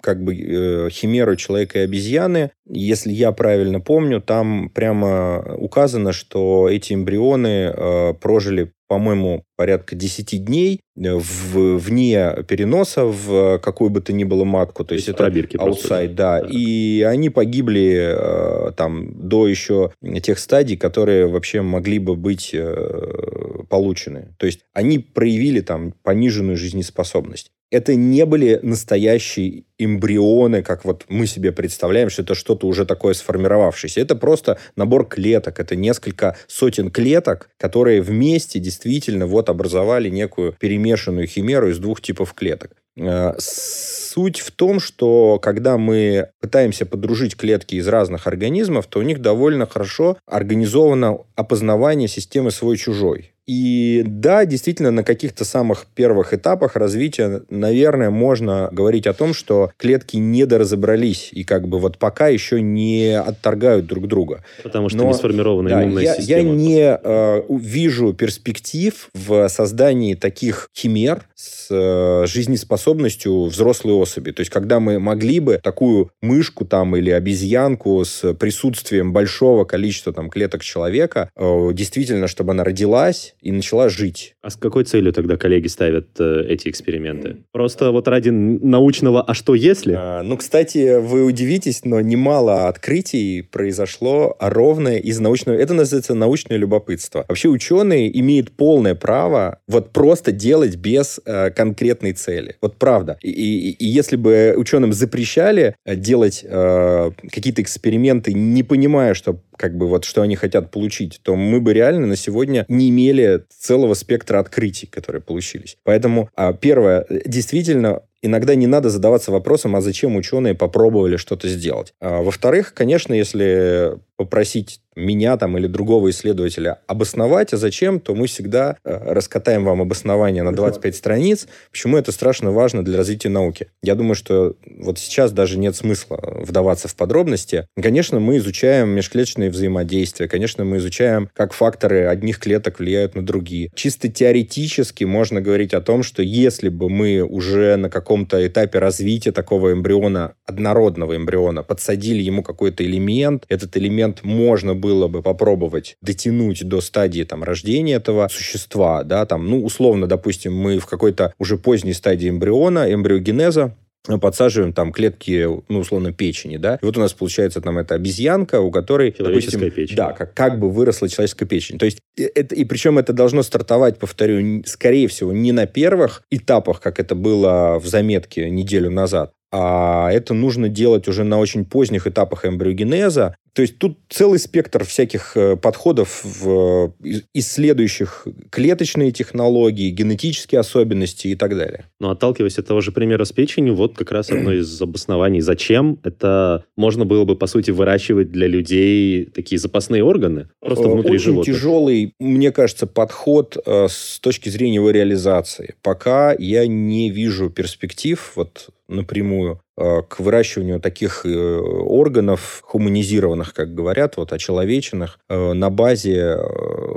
как 0.01 0.23
бы 0.23 0.35
э, 0.35 0.89
химеру 0.89 1.35
человека 1.35 1.79
и 1.79 1.83
обезьяны, 1.83 2.51
если 2.67 3.11
я 3.11 3.31
правильно 3.31 3.79
помню, 3.79 4.21
там 4.21 4.69
прямо 4.69 5.55
указано, 5.57 6.13
что 6.13 6.67
эти 6.69 6.93
эмбрионы 6.93 7.47
э, 7.47 8.13
прожили 8.19 8.71
по-моему, 8.89 9.45
порядка 9.55 9.95
10 9.95 10.43
дней 10.43 10.81
э, 10.97 11.13
в, 11.13 11.77
вне 11.77 12.43
переноса 12.47 13.05
в 13.05 13.59
какую 13.59 13.91
бы 13.91 14.01
то 14.01 14.11
ни 14.11 14.23
было 14.23 14.43
матку. 14.43 14.83
То, 14.83 14.95
есть, 14.95 15.07
есть 15.07 15.15
это 15.15 15.25
пробирки 15.25 15.57
аутсайд, 15.57 16.15
да. 16.15 16.41
да. 16.41 16.47
И 16.49 17.03
они 17.03 17.29
погибли 17.29 18.15
э, 18.17 18.71
там 18.75 19.29
до 19.29 19.47
еще 19.47 19.91
тех 20.23 20.39
стадий, 20.39 20.75
которые 20.75 21.27
вообще 21.27 21.61
могли 21.61 21.99
бы 21.99 22.15
быть 22.15 22.49
э, 22.51 23.63
получены. 23.69 24.33
То 24.37 24.47
есть 24.47 24.61
они 24.73 24.97
проявили 24.97 25.61
там 25.61 25.93
пониженную 26.01 26.57
жизнеспособность. 26.57 27.51
Это 27.71 27.95
не 27.95 28.25
были 28.25 28.59
настоящие 28.63 29.63
эмбрионы, 29.77 30.63
как 30.63 30.85
вот 30.85 31.05
мы 31.07 31.27
себе 31.27 31.51
представляем, 31.51 32.09
что 32.09 32.23
это 32.23 32.35
что-то 32.35 32.67
уже 32.67 32.85
такое 32.85 33.13
сформировавшееся. 33.13 34.01
Это 34.01 34.15
просто 34.15 34.57
набор 34.75 35.07
клеток, 35.07 35.59
это 35.59 35.75
несколько 35.75 36.35
сотен 36.47 36.89
клеток, 36.89 37.49
которые 37.57 38.01
вместе 38.01 38.59
действительно 38.59 39.27
вот 39.27 39.49
образовали 39.49 40.09
некую 40.09 40.55
перемешанную 40.59 41.27
химеру 41.27 41.69
из 41.69 41.77
двух 41.77 42.01
типов 42.01 42.33
клеток. 42.33 42.71
Э, 42.97 43.33
суть 43.37 44.39
в 44.39 44.51
том, 44.51 44.79
что 44.79 45.39
когда 45.39 45.77
мы 45.77 46.29
пытаемся 46.41 46.85
подружить 46.85 47.37
клетки 47.37 47.75
из 47.75 47.87
разных 47.87 48.27
организмов, 48.27 48.87
то 48.87 48.99
у 48.99 49.03
них 49.03 49.21
довольно 49.21 49.65
хорошо 49.65 50.17
организовано 50.25 51.19
опознавание 51.35 52.07
системы 52.07 52.51
свой-чужой. 52.51 53.33
И 53.49 54.03
да, 54.05 54.45
действительно, 54.45 54.91
на 54.91 55.03
каких-то 55.03 55.43
самых 55.43 55.87
первых 55.95 56.35
этапах 56.35 56.75
развития, 56.75 57.41
наверное, 57.49 58.11
можно 58.11 58.69
говорить 58.71 59.07
о 59.07 59.13
том, 59.13 59.33
что 59.33 59.71
клетки 59.77 60.17
недоразобрались 60.17 61.29
и 61.31 61.43
как 61.43 61.67
бы 61.67 61.79
вот 61.79 61.97
пока 61.97 62.27
еще 62.27 62.61
не 62.61 63.19
отторгают 63.19 63.87
друг 63.87 64.07
друга. 64.07 64.43
Потому 64.61 64.89
что 64.89 64.99
Но, 64.99 65.07
не 65.07 65.13
сформирована 65.15 65.67
да, 65.67 65.83
иммунная 65.83 66.03
я, 66.03 66.15
система. 66.17 66.41
Я 66.41 66.43
не 66.43 66.99
э, 67.03 67.41
вижу 67.49 68.13
перспектив 68.13 69.09
в 69.15 69.47
создании 69.49 70.13
таких 70.13 70.69
химер 70.77 71.23
с 71.33 71.69
э, 71.71 72.27
жизнеспособностью 72.27 73.45
взрослой 73.45 73.93
особи. 73.93 74.29
То 74.29 74.41
есть, 74.41 74.51
когда 74.51 74.79
мы 74.79 74.99
могли 74.99 75.39
бы 75.39 75.59
такую 75.63 76.11
мышку 76.21 76.65
там 76.65 76.95
или 76.95 77.09
обезьянку 77.09 78.05
с 78.05 78.31
присутствием 78.35 79.11
большого 79.11 79.65
количества 79.65 80.13
там 80.13 80.29
клеток 80.29 80.61
человека, 80.61 81.31
э, 81.35 81.69
действительно, 81.73 82.27
чтобы 82.27 82.51
она 82.51 82.63
родилась, 82.63 83.33
и 83.41 83.51
начала 83.51 83.89
жить. 83.89 84.35
А 84.41 84.49
с 84.49 84.55
какой 84.55 84.85
целью 84.85 85.11
тогда 85.11 85.35
коллеги 85.35 85.67
ставят 85.67 86.07
э, 86.19 86.45
эти 86.47 86.69
эксперименты? 86.69 87.37
Просто 87.51 87.91
вот 87.91 88.07
ради 88.07 88.29
научного 88.29 89.21
«а 89.21 89.33
что 89.33 89.53
если»? 89.53 89.95
А, 89.97 90.23
ну, 90.23 90.37
кстати, 90.37 90.99
вы 90.99 91.25
удивитесь, 91.25 91.83
но 91.83 91.99
немало 91.99 92.69
открытий 92.69 93.41
произошло 93.41 94.37
ровно 94.39 94.95
из 94.95 95.19
научного... 95.19 95.57
Это 95.57 95.73
называется 95.73 96.13
научное 96.15 96.55
любопытство. 96.55 97.25
Вообще 97.27 97.49
ученые 97.49 98.17
имеют 98.17 98.51
полное 98.51 98.95
право 98.95 99.59
вот 99.67 99.91
просто 99.91 100.31
делать 100.31 100.77
без 100.77 101.19
э, 101.25 101.49
конкретной 101.49 102.13
цели. 102.13 102.55
Вот 102.61 102.77
правда. 102.77 103.17
И, 103.21 103.29
и, 103.29 103.71
и 103.71 103.85
если 103.85 104.15
бы 104.15 104.53
ученым 104.55 104.93
запрещали 104.93 105.75
э, 105.85 105.97
делать 105.97 106.45
э, 106.47 107.11
какие-то 107.29 107.61
эксперименты, 107.61 108.31
не 108.31 108.63
понимая, 108.63 109.13
что 109.15 109.41
как 109.59 109.75
бы 109.75 109.87
вот 109.87 110.05
что 110.05 110.21
они 110.21 110.37
хотят 110.37 110.71
получить, 110.71 111.19
то 111.21 111.35
мы 111.35 111.59
бы 111.59 111.73
реально 111.73 112.07
на 112.07 112.15
сегодня 112.15 112.65
не 112.69 112.89
имели 112.89 113.43
целого 113.49 113.93
спектра 113.93 114.38
открытий, 114.39 114.87
которые 114.87 115.21
получились. 115.21 115.77
Поэтому, 115.83 116.29
а, 116.35 116.53
первое, 116.53 117.05
действительно, 117.25 118.01
иногда 118.21 118.55
не 118.55 118.67
надо 118.67 118.89
задаваться 118.89 119.31
вопросом, 119.31 119.75
а 119.75 119.81
зачем 119.81 120.15
ученые 120.15 120.55
попробовали 120.55 121.17
что-то 121.17 121.47
сделать. 121.47 121.93
А, 121.99 122.21
во-вторых, 122.21 122.73
конечно, 122.73 123.13
если 123.13 123.93
попросить 124.17 124.81
меня 124.99 125.37
там 125.37 125.57
или 125.57 125.67
другого 125.67 126.09
исследователя 126.09 126.79
обосновать, 126.87 127.53
а 127.53 127.57
зачем, 127.57 127.99
то 127.99 128.15
мы 128.15 128.27
всегда 128.27 128.77
э, 128.83 129.13
раскатаем 129.13 129.65
вам 129.65 129.81
обоснование 129.81 130.43
на 130.43 130.53
25 130.53 130.95
страниц, 130.95 131.47
почему 131.71 131.97
это 131.97 132.11
страшно 132.11 132.51
важно 132.51 132.83
для 132.83 132.97
развития 132.97 133.29
науки. 133.29 133.67
Я 133.81 133.95
думаю, 133.95 134.15
что 134.15 134.55
вот 134.79 134.99
сейчас 134.99 135.31
даже 135.31 135.57
нет 135.57 135.75
смысла 135.75 136.19
вдаваться 136.21 136.87
в 136.87 136.95
подробности. 136.95 137.67
Конечно, 137.81 138.19
мы 138.19 138.37
изучаем 138.37 138.89
межклеточные 138.89 139.49
взаимодействия, 139.49 140.27
конечно, 140.27 140.65
мы 140.65 140.77
изучаем, 140.77 141.29
как 141.33 141.53
факторы 141.53 142.05
одних 142.05 142.39
клеток 142.39 142.79
влияют 142.79 143.15
на 143.15 143.25
другие. 143.25 143.69
Чисто 143.75 144.09
теоретически 144.09 145.03
можно 145.03 145.41
говорить 145.41 145.73
о 145.73 145.81
том, 145.81 146.03
что 146.03 146.21
если 146.21 146.69
бы 146.69 146.89
мы 146.89 147.21
уже 147.21 147.75
на 147.77 147.89
каком-то 147.89 148.45
этапе 148.45 148.79
развития 148.79 149.31
такого 149.31 149.73
эмбриона, 149.73 150.33
однородного 150.45 151.15
эмбриона, 151.15 151.63
подсадили 151.63 152.21
ему 152.21 152.43
какой-то 152.43 152.83
элемент, 152.83 153.45
этот 153.49 153.75
элемент 153.77 154.23
можно 154.23 154.75
было 154.75 154.88
бы 155.07 155.21
попробовать 155.21 155.97
дотянуть 156.01 156.67
до 156.67 156.81
стадии 156.81 157.23
там, 157.23 157.43
рождения 157.43 157.95
этого 157.95 158.27
существа, 158.29 159.03
да, 159.03 159.25
там, 159.25 159.49
ну, 159.49 159.63
условно, 159.63 160.07
допустим, 160.07 160.55
мы 160.55 160.79
в 160.79 160.85
какой-то 160.85 161.33
уже 161.37 161.57
поздней 161.57 161.93
стадии 161.93 162.29
эмбриона, 162.29 162.91
эмбриогенеза, 162.93 163.75
подсаживаем 164.21 164.73
там 164.73 164.91
клетки, 164.91 165.47
ну, 165.67 165.79
условно, 165.79 166.13
печени, 166.13 166.57
да, 166.57 166.79
и 166.81 166.85
вот 166.85 166.97
у 166.97 166.99
нас 166.99 167.13
получается 167.13 167.61
там 167.61 167.77
эта 167.77 167.95
обезьянка, 167.95 168.61
у 168.61 168.71
которой, 168.71 169.15
допустим, 169.17 169.69
печень. 169.71 169.95
да, 169.95 170.13
как, 170.13 170.33
как 170.33 170.59
бы 170.59 170.71
выросла 170.71 171.09
человеческая 171.09 171.45
печень. 171.45 171.77
То 171.77 171.85
есть, 171.85 171.99
это, 172.17 172.55
и 172.55 172.65
причем 172.65 172.97
это 172.97 173.13
должно 173.13 173.43
стартовать, 173.43 173.99
повторю, 173.99 174.63
скорее 174.65 175.07
всего, 175.07 175.31
не 175.31 175.51
на 175.51 175.65
первых 175.65 176.23
этапах, 176.31 176.81
как 176.81 176.99
это 176.99 177.15
было 177.15 177.79
в 177.79 177.87
заметке 177.87 178.49
неделю 178.49 178.89
назад, 178.89 179.31
а 179.51 180.11
это 180.11 180.33
нужно 180.33 180.69
делать 180.69 181.07
уже 181.07 181.23
на 181.23 181.39
очень 181.39 181.65
поздних 181.65 182.07
этапах 182.07 182.45
эмбриогенеза. 182.45 183.35
То 183.53 183.63
есть 183.63 183.79
тут 183.79 183.97
целый 184.09 184.39
спектр 184.39 184.85
всяких 184.85 185.35
э, 185.35 185.57
подходов 185.57 186.23
в 186.23 186.93
исследующих 187.33 188.27
клеточные 188.51 189.11
технологии, 189.11 189.89
генетические 189.89 190.59
особенности 190.59 191.27
и 191.27 191.35
так 191.35 191.57
далее. 191.57 191.85
Но 191.99 192.11
отталкиваясь 192.11 192.59
от 192.59 192.67
того 192.67 192.81
же 192.81 192.91
примера 192.91 193.23
с 193.25 193.31
печенью, 193.31 193.75
вот 193.75 193.97
как 193.97 194.11
раз 194.11 194.29
одно 194.29 194.53
из 194.53 194.81
обоснований, 194.81 195.41
зачем 195.41 195.99
это 196.03 196.63
можно 196.77 197.05
было 197.05 197.25
бы, 197.25 197.35
по 197.35 197.47
сути, 197.47 197.71
выращивать 197.71 198.31
для 198.31 198.47
людей 198.47 199.25
такие 199.25 199.59
запасные 199.59 200.03
органы, 200.03 200.49
просто 200.61 200.85
э, 200.85 200.91
внутри 200.91 201.15
очень 201.15 201.25
животных. 201.25 201.55
тяжелый, 201.55 202.13
мне 202.19 202.51
кажется, 202.51 202.85
подход 202.87 203.57
э, 203.65 203.87
с 203.89 204.19
точки 204.19 204.49
зрения 204.49 204.75
его 204.75 204.91
реализации. 204.91 205.75
Пока 205.81 206.33
я 206.37 206.67
не 206.67 207.09
вижу 207.09 207.49
перспектив 207.49 208.31
вот 208.35 208.69
напрямую 208.89 209.61
к 209.79 210.19
выращиванию 210.19 210.79
таких 210.79 211.25
э, 211.25 211.29
органов 211.29 212.61
хуманизированных, 212.65 213.53
как 213.53 213.73
говорят, 213.73 214.17
вот 214.17 214.33
очеловеченных, 214.33 215.19
э, 215.29 215.53
на 215.53 215.69
базе 215.69 216.37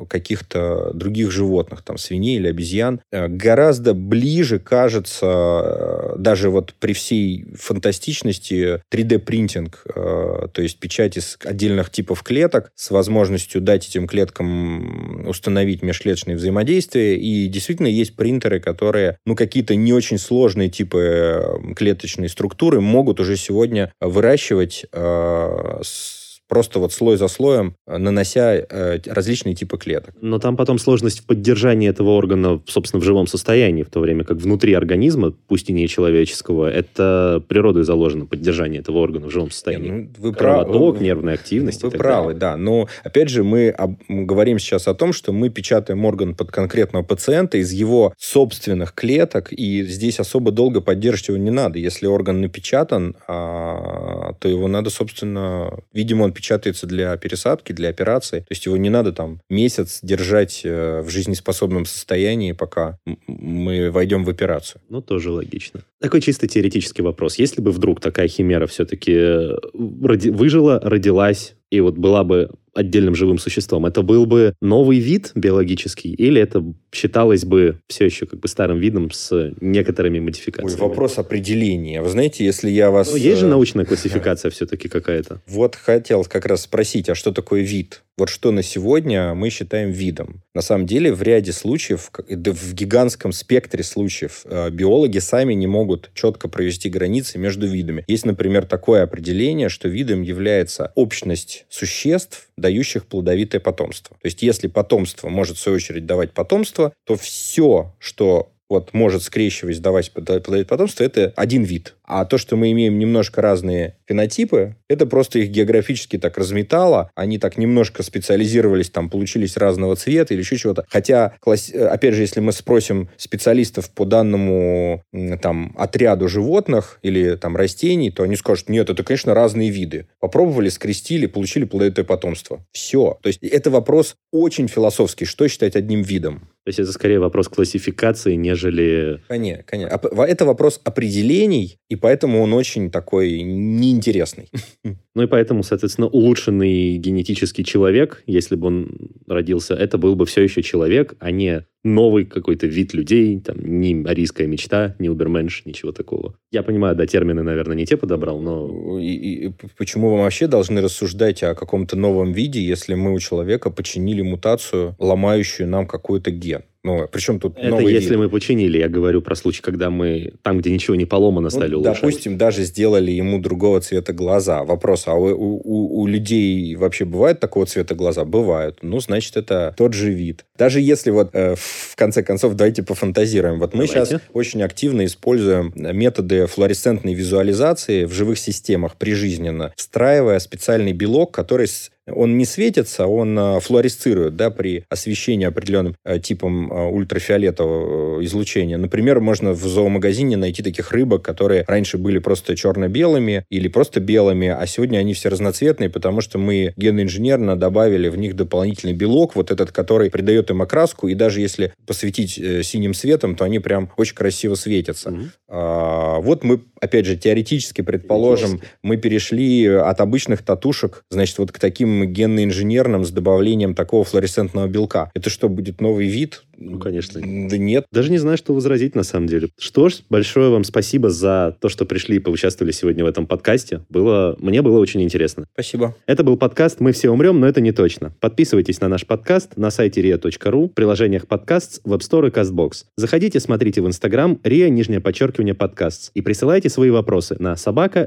каких-то 0.08 0.92
других 0.92 1.30
животных, 1.30 1.82
там 1.82 1.96
свиней 1.96 2.36
или 2.36 2.48
обезьян, 2.48 3.00
гораздо 3.10 3.94
ближе 3.94 4.58
кажется, 4.58 6.14
даже 6.18 6.50
вот 6.50 6.74
при 6.78 6.92
всей 6.92 7.46
фантастичности, 7.54 8.82
3D-принтинг, 8.90 9.84
то 9.84 10.62
есть 10.62 10.78
печать 10.78 11.16
из 11.16 11.38
отдельных 11.44 11.90
типов 11.90 12.22
клеток 12.22 12.72
с 12.74 12.90
возможностью 12.90 13.60
дать 13.60 13.88
этим 13.88 14.06
клеткам 14.06 15.26
установить 15.28 15.82
межклеточные 15.82 16.36
взаимодействия. 16.36 17.16
И 17.16 17.46
действительно 17.48 17.86
есть 17.86 18.16
принтеры, 18.16 18.60
которые, 18.60 19.18
ну, 19.24 19.36
какие-то 19.36 19.74
не 19.74 19.92
очень 19.92 20.18
сложные 20.18 20.68
типы 20.68 21.74
клеточной 21.76 22.28
структуры 22.28 22.71
культуры 22.72 22.80
могут 22.80 23.20
уже 23.20 23.36
сегодня 23.36 23.92
выращивать 24.00 24.86
э, 24.92 25.80
с 25.82 26.21
просто 26.52 26.80
вот 26.80 26.92
слой 26.92 27.16
за 27.16 27.28
слоем, 27.28 27.76
э, 27.86 27.96
нанося 27.96 28.54
э, 28.54 28.98
различные 29.06 29.54
типы 29.54 29.78
клеток. 29.78 30.14
Но 30.20 30.38
там 30.38 30.58
потом 30.58 30.78
сложность 30.78 31.20
в 31.20 31.24
поддержании 31.24 31.88
этого 31.88 32.10
органа, 32.10 32.60
собственно, 32.66 33.00
в 33.00 33.04
живом 33.04 33.26
состоянии, 33.26 33.84
в 33.84 33.88
то 33.88 34.00
время 34.00 34.22
как 34.24 34.36
внутри 34.36 34.74
организма, 34.74 35.32
пусть 35.48 35.70
и 35.70 35.72
не 35.72 35.88
человеческого, 35.88 36.70
это 36.70 37.42
природой 37.48 37.84
заложено 37.84 38.26
поддержание 38.26 38.82
этого 38.82 38.98
органа 38.98 39.28
в 39.28 39.30
живом 39.30 39.50
состоянии. 39.50 39.90
Ну, 39.90 40.08
вы 40.18 40.34
Кровоток, 40.34 40.96
прав... 40.96 41.00
нервная 41.02 41.34
активность. 41.34 41.82
Вы 41.84 41.90
правы, 41.90 42.34
далее. 42.34 42.40
да. 42.40 42.56
Но, 42.58 42.86
опять 43.02 43.30
же, 43.30 43.44
мы 43.44 43.70
об... 43.70 43.94
говорим 44.10 44.58
сейчас 44.58 44.88
о 44.88 44.94
том, 44.94 45.14
что 45.14 45.32
мы 45.32 45.48
печатаем 45.48 46.04
орган 46.04 46.34
под 46.34 46.50
конкретного 46.50 47.02
пациента 47.02 47.56
из 47.56 47.72
его 47.72 48.12
собственных 48.18 48.92
клеток, 48.92 49.54
и 49.54 49.84
здесь 49.84 50.20
особо 50.20 50.50
долго 50.50 50.82
поддерживать 50.82 51.28
его 51.28 51.38
не 51.38 51.50
надо. 51.50 51.78
Если 51.78 52.06
орган 52.06 52.42
напечатан, 52.42 53.16
а... 53.26 54.34
то 54.38 54.48
его 54.48 54.68
надо, 54.68 54.90
собственно, 54.90 55.78
видимо, 55.94 56.24
он 56.24 56.32
печатается 56.42 56.88
для 56.88 57.16
пересадки, 57.16 57.72
для 57.72 57.88
операции. 57.88 58.40
То 58.40 58.46
есть 58.50 58.66
его 58.66 58.76
не 58.76 58.90
надо 58.90 59.12
там 59.12 59.40
месяц 59.48 60.00
держать 60.02 60.62
э, 60.64 61.00
в 61.02 61.08
жизнеспособном 61.08 61.86
состоянии, 61.86 62.50
пока 62.50 62.98
мы 63.28 63.92
войдем 63.92 64.24
в 64.24 64.28
операцию. 64.28 64.82
Ну, 64.88 65.00
тоже 65.00 65.30
логично. 65.30 65.84
Такой 66.00 66.20
чисто 66.20 66.48
теоретический 66.48 67.04
вопрос. 67.04 67.38
Если 67.38 67.60
бы 67.60 67.70
вдруг 67.70 68.00
такая 68.00 68.26
химера 68.26 68.66
все-таки 68.66 69.12
э, 69.12 69.56
роди- 70.02 70.32
выжила, 70.32 70.80
родилась, 70.80 71.54
и 71.70 71.80
вот 71.80 71.96
была 71.96 72.24
бы 72.24 72.50
отдельным 72.74 73.14
живым 73.14 73.38
существом, 73.38 73.86
это 73.86 74.02
был 74.02 74.26
бы 74.26 74.54
новый 74.60 74.98
вид 74.98 75.32
биологический 75.34 76.12
или 76.12 76.40
это 76.40 76.64
считалось 76.92 77.44
бы 77.44 77.78
все 77.88 78.04
еще 78.04 78.26
как 78.26 78.40
бы 78.40 78.48
старым 78.48 78.78
видом 78.78 79.10
с 79.10 79.52
некоторыми 79.60 80.20
модификациями? 80.20 80.80
Ой, 80.80 80.88
вопрос 80.88 81.18
определения. 81.18 82.02
Вы 82.02 82.10
знаете, 82.10 82.44
если 82.44 82.70
я 82.70 82.90
вас... 82.90 83.10
Ну, 83.10 83.16
есть 83.16 83.40
же 83.40 83.46
э, 83.46 83.50
научная 83.50 83.84
классификация 83.86 84.50
все-таки 84.50 84.88
какая-то. 84.88 85.40
Вот 85.46 85.76
хотел 85.76 86.24
как 86.24 86.46
раз 86.46 86.62
спросить, 86.62 87.08
а 87.08 87.14
что 87.14 87.32
такое 87.32 87.62
вид? 87.62 88.02
Вот 88.18 88.28
что 88.28 88.50
на 88.50 88.62
сегодня 88.62 89.34
мы 89.34 89.48
считаем 89.48 89.90
видом. 89.90 90.42
На 90.54 90.60
самом 90.60 90.86
деле, 90.86 91.12
в 91.14 91.22
ряде 91.22 91.52
случаев, 91.52 92.10
в 92.28 92.74
гигантском 92.74 93.32
спектре 93.32 93.82
случаев, 93.82 94.42
э, 94.44 94.68
биологи 94.70 95.18
сами 95.18 95.54
не 95.54 95.66
могут 95.66 96.10
четко 96.14 96.48
провести 96.48 96.90
границы 96.90 97.38
между 97.38 97.66
видами. 97.66 98.04
Есть, 98.06 98.26
например, 98.26 98.66
такое 98.66 99.02
определение, 99.02 99.70
что 99.70 99.88
видом 99.88 100.20
является 100.20 100.92
общность 100.94 101.64
существ, 101.70 102.48
дающих 102.62 103.06
плодовитое 103.06 103.60
потомство. 103.60 104.16
То 104.22 104.26
есть, 104.26 104.42
если 104.42 104.68
потомство 104.68 105.28
может, 105.28 105.58
в 105.58 105.60
свою 105.60 105.76
очередь, 105.76 106.06
давать 106.06 106.32
потомство, 106.32 106.94
то 107.04 107.16
все, 107.16 107.94
что 107.98 108.52
вот 108.72 108.92
может 108.92 109.22
скрещиваясь 109.22 109.78
давать 109.78 110.10
плодовитое 110.10 110.64
потомство, 110.64 111.04
это 111.04 111.32
один 111.36 111.62
вид. 111.62 111.94
А 112.04 112.24
то, 112.24 112.36
что 112.36 112.56
мы 112.56 112.72
имеем 112.72 112.98
немножко 112.98 113.40
разные 113.40 113.96
фенотипы, 114.06 114.76
это 114.88 115.06
просто 115.06 115.38
их 115.38 115.50
географически 115.50 116.18
так 116.18 116.36
разметало, 116.36 117.10
они 117.14 117.38
так 117.38 117.56
немножко 117.56 118.02
специализировались, 118.02 118.90
там, 118.90 119.08
получились 119.08 119.56
разного 119.56 119.96
цвета 119.96 120.34
или 120.34 120.40
еще 120.40 120.56
чего-то. 120.56 120.84
Хотя, 120.88 121.34
опять 121.42 122.14
же, 122.14 122.22
если 122.22 122.40
мы 122.40 122.52
спросим 122.52 123.08
специалистов 123.16 123.90
по 123.90 124.04
данному 124.04 125.02
там, 125.40 125.74
отряду 125.78 126.28
животных 126.28 126.98
или 127.02 127.36
там 127.36 127.56
растений, 127.56 128.10
то 128.10 128.24
они 128.24 128.36
скажут, 128.36 128.68
нет, 128.68 128.90
это, 128.90 129.02
конечно, 129.04 129.32
разные 129.32 129.70
виды. 129.70 130.06
Попробовали, 130.20 130.68
скрестили, 130.68 131.26
получили 131.26 131.64
плодовитое 131.64 132.04
потомство. 132.04 132.64
Все. 132.72 133.18
То 133.22 133.28
есть 133.28 133.42
это 133.42 133.70
вопрос 133.70 134.16
очень 134.32 134.68
философский. 134.68 135.24
Что 135.24 135.48
считать 135.48 135.76
одним 135.76 136.02
видом? 136.02 136.48
То 136.64 136.68
есть 136.68 136.78
это 136.78 136.92
скорее 136.92 137.18
вопрос 137.18 137.48
классификации, 137.48 138.34
нежели... 138.34 139.20
Конечно, 139.26 139.64
конечно. 139.64 140.00
Это 140.22 140.44
вопрос 140.44 140.80
определений, 140.84 141.78
и 141.88 141.96
поэтому 141.96 142.40
он 142.40 142.52
очень 142.52 142.90
такой 142.90 143.42
неинтересный. 143.42 144.48
Ну 145.14 145.24
и 145.24 145.26
поэтому, 145.26 145.62
соответственно, 145.62 146.06
улучшенный 146.06 146.96
генетический 146.96 147.64
человек, 147.64 148.22
если 148.26 148.56
бы 148.56 148.68
он 148.68 148.96
родился, 149.26 149.74
это 149.74 149.98
был 149.98 150.16
бы 150.16 150.24
все 150.24 150.42
еще 150.42 150.62
человек, 150.62 151.16
а 151.18 151.30
не 151.30 151.66
новый 151.84 152.24
какой-то 152.24 152.66
вид 152.66 152.94
людей, 152.94 153.40
там, 153.40 153.56
не 153.60 154.04
арийская 154.06 154.46
мечта, 154.46 154.94
не 154.98 155.08
уберменш, 155.08 155.62
ничего 155.64 155.92
такого. 155.92 156.34
Я 156.50 156.62
понимаю, 156.62 156.94
да, 156.96 157.06
термины, 157.06 157.42
наверное, 157.42 157.76
не 157.76 157.86
те 157.86 157.96
подобрал, 157.96 158.40
но... 158.40 158.98
И, 159.00 159.46
и 159.46 159.52
почему 159.76 160.16
мы 160.16 160.22
вообще 160.22 160.46
должны 160.46 160.80
рассуждать 160.80 161.42
о 161.42 161.54
каком-то 161.54 161.96
новом 161.96 162.32
виде, 162.32 162.64
если 162.64 162.94
мы 162.94 163.12
у 163.12 163.18
человека 163.18 163.70
починили 163.70 164.22
мутацию, 164.22 164.94
ломающую 164.98 165.68
нам 165.68 165.86
какой-то 165.86 166.30
ген? 166.30 166.61
Ну, 166.84 167.06
причем 167.10 167.38
тут 167.38 167.56
Это 167.58 167.78
если 167.78 168.10
вид? 168.10 168.18
мы 168.18 168.28
починили, 168.28 168.78
я 168.78 168.88
говорю 168.88 169.22
про 169.22 169.36
случай, 169.36 169.62
когда 169.62 169.88
мы 169.88 170.32
там, 170.42 170.58
где 170.58 170.70
ничего 170.70 170.96
не 170.96 171.04
поломано, 171.04 171.44
ну, 171.44 171.50
стали 171.50 171.74
улучшать. 171.74 172.00
Допустим, 172.00 172.36
даже 172.36 172.64
сделали 172.64 173.12
ему 173.12 173.38
другого 173.38 173.80
цвета 173.80 174.12
глаза. 174.12 174.64
Вопрос, 174.64 175.06
а 175.06 175.14
у, 175.14 175.28
у, 175.28 176.00
у 176.00 176.06
людей 176.08 176.74
вообще 176.74 177.04
бывают 177.04 177.38
такого 177.38 177.66
цвета 177.66 177.94
глаза? 177.94 178.24
Бывают. 178.24 178.78
Ну, 178.82 178.98
значит, 178.98 179.36
это 179.36 179.74
тот 179.76 179.94
же 179.94 180.10
вид. 180.10 180.44
Даже 180.58 180.80
если 180.80 181.10
вот, 181.10 181.30
э, 181.34 181.54
в 181.56 181.94
конце 181.94 182.24
концов, 182.24 182.54
давайте 182.54 182.82
пофантазируем. 182.82 183.60
Вот 183.60 183.74
мы 183.74 183.86
давайте. 183.86 184.16
сейчас 184.16 184.20
очень 184.32 184.62
активно 184.62 185.04
используем 185.04 185.72
методы 185.76 186.46
флуоресцентной 186.46 187.14
визуализации 187.14 188.06
в 188.06 188.12
живых 188.12 188.38
системах 188.38 188.96
прижизненно, 188.96 189.72
встраивая 189.76 190.40
специальный 190.40 190.92
белок, 190.92 191.32
который 191.32 191.68
он 192.06 192.36
не 192.36 192.44
светится, 192.44 193.06
он 193.06 193.38
а, 193.38 193.60
флуоресцирует 193.60 194.36
да, 194.36 194.50
при 194.50 194.84
освещении 194.88 195.46
определенным 195.46 195.94
а, 196.04 196.18
типом 196.18 196.72
а, 196.72 196.88
ультрафиолетового 196.88 198.24
излучения. 198.24 198.76
Например, 198.76 199.20
можно 199.20 199.52
в 199.52 199.62
зоомагазине 199.62 200.36
найти 200.36 200.62
таких 200.62 200.90
рыбок, 200.92 201.22
которые 201.22 201.64
раньше 201.66 201.98
были 201.98 202.18
просто 202.18 202.56
черно-белыми 202.56 203.44
или 203.50 203.68
просто 203.68 204.00
белыми, 204.00 204.48
а 204.48 204.66
сегодня 204.66 204.98
они 204.98 205.14
все 205.14 205.28
разноцветные, 205.28 205.90
потому 205.90 206.20
что 206.20 206.38
мы 206.38 206.72
генно-инженерно 206.76 207.56
добавили 207.56 208.08
в 208.08 208.18
них 208.18 208.34
дополнительный 208.34 208.94
белок, 208.94 209.36
вот 209.36 209.50
этот, 209.50 209.70
который 209.70 210.10
придает 210.10 210.50
им 210.50 210.62
окраску, 210.62 211.08
и 211.08 211.14
даже 211.14 211.40
если 211.40 211.72
посветить 211.86 212.38
э, 212.38 212.62
синим 212.62 212.94
светом, 212.94 213.36
то 213.36 213.44
они 213.44 213.58
прям 213.58 213.90
очень 213.96 214.14
красиво 214.14 214.54
светятся. 214.54 215.10
Mm-hmm. 215.10 215.28
А, 215.54 216.18
вот 216.20 216.44
мы, 216.44 216.62
опять 216.80 217.04
же, 217.04 217.14
теоретически 217.14 217.82
предположим, 217.82 218.62
мы 218.82 218.96
перешли 218.96 219.66
от 219.66 220.00
обычных 220.00 220.42
татушек, 220.42 221.04
значит, 221.10 221.36
вот 221.36 221.52
к 221.52 221.58
таким 221.58 222.06
генно-инженерным 222.06 223.04
с 223.04 223.10
добавлением 223.10 223.74
такого 223.74 224.02
флуоресцентного 224.02 224.66
белка. 224.66 225.10
Это 225.12 225.28
что, 225.28 225.50
будет 225.50 225.82
новый 225.82 226.06
вид? 226.06 226.44
Ну, 226.64 226.78
конечно. 226.78 227.20
Да 227.20 227.58
нет. 227.58 227.84
Даже 227.92 228.10
не 228.10 228.18
знаю, 228.18 228.36
что 228.36 228.54
возразить 228.54 228.94
на 228.94 229.02
самом 229.02 229.26
деле. 229.26 229.48
Что 229.58 229.88
ж, 229.88 230.00
большое 230.08 230.50
вам 230.50 230.64
спасибо 230.64 231.10
за 231.10 231.56
то, 231.60 231.68
что 231.68 231.84
пришли 231.84 232.16
и 232.16 232.18
поучаствовали 232.18 232.72
сегодня 232.72 233.04
в 233.04 233.08
этом 233.08 233.26
подкасте. 233.26 233.84
Было, 233.88 234.36
мне 234.38 234.62
было 234.62 234.78
очень 234.78 235.02
интересно. 235.02 235.46
Спасибо. 235.52 235.96
Это 236.06 236.24
был 236.24 236.36
подкаст 236.36 236.80
«Мы 236.80 236.92
все 236.92 237.10
умрем, 237.10 237.40
но 237.40 237.46
это 237.46 237.60
не 237.60 237.72
точно». 237.72 238.14
Подписывайтесь 238.20 238.80
на 238.80 238.88
наш 238.88 239.06
подкаст 239.06 239.56
на 239.56 239.70
сайте 239.70 240.00
ria.ru, 240.00 240.68
в 240.68 240.74
приложениях 240.74 241.26
подкаст, 241.26 241.80
в 241.84 241.92
App 241.92 242.00
Store 242.00 242.28
и 242.28 242.30
CastBox. 242.30 242.84
Заходите, 242.96 243.40
смотрите 243.40 243.80
в 243.80 243.88
Instagram 243.88 244.40
ria, 244.42 244.68
нижнее 244.68 245.00
подчеркивание, 245.00 245.54
подкаст. 245.54 246.10
И 246.14 246.22
присылайте 246.22 246.68
свои 246.68 246.90
вопросы 246.90 247.36
на 247.38 247.56
собака 247.56 248.06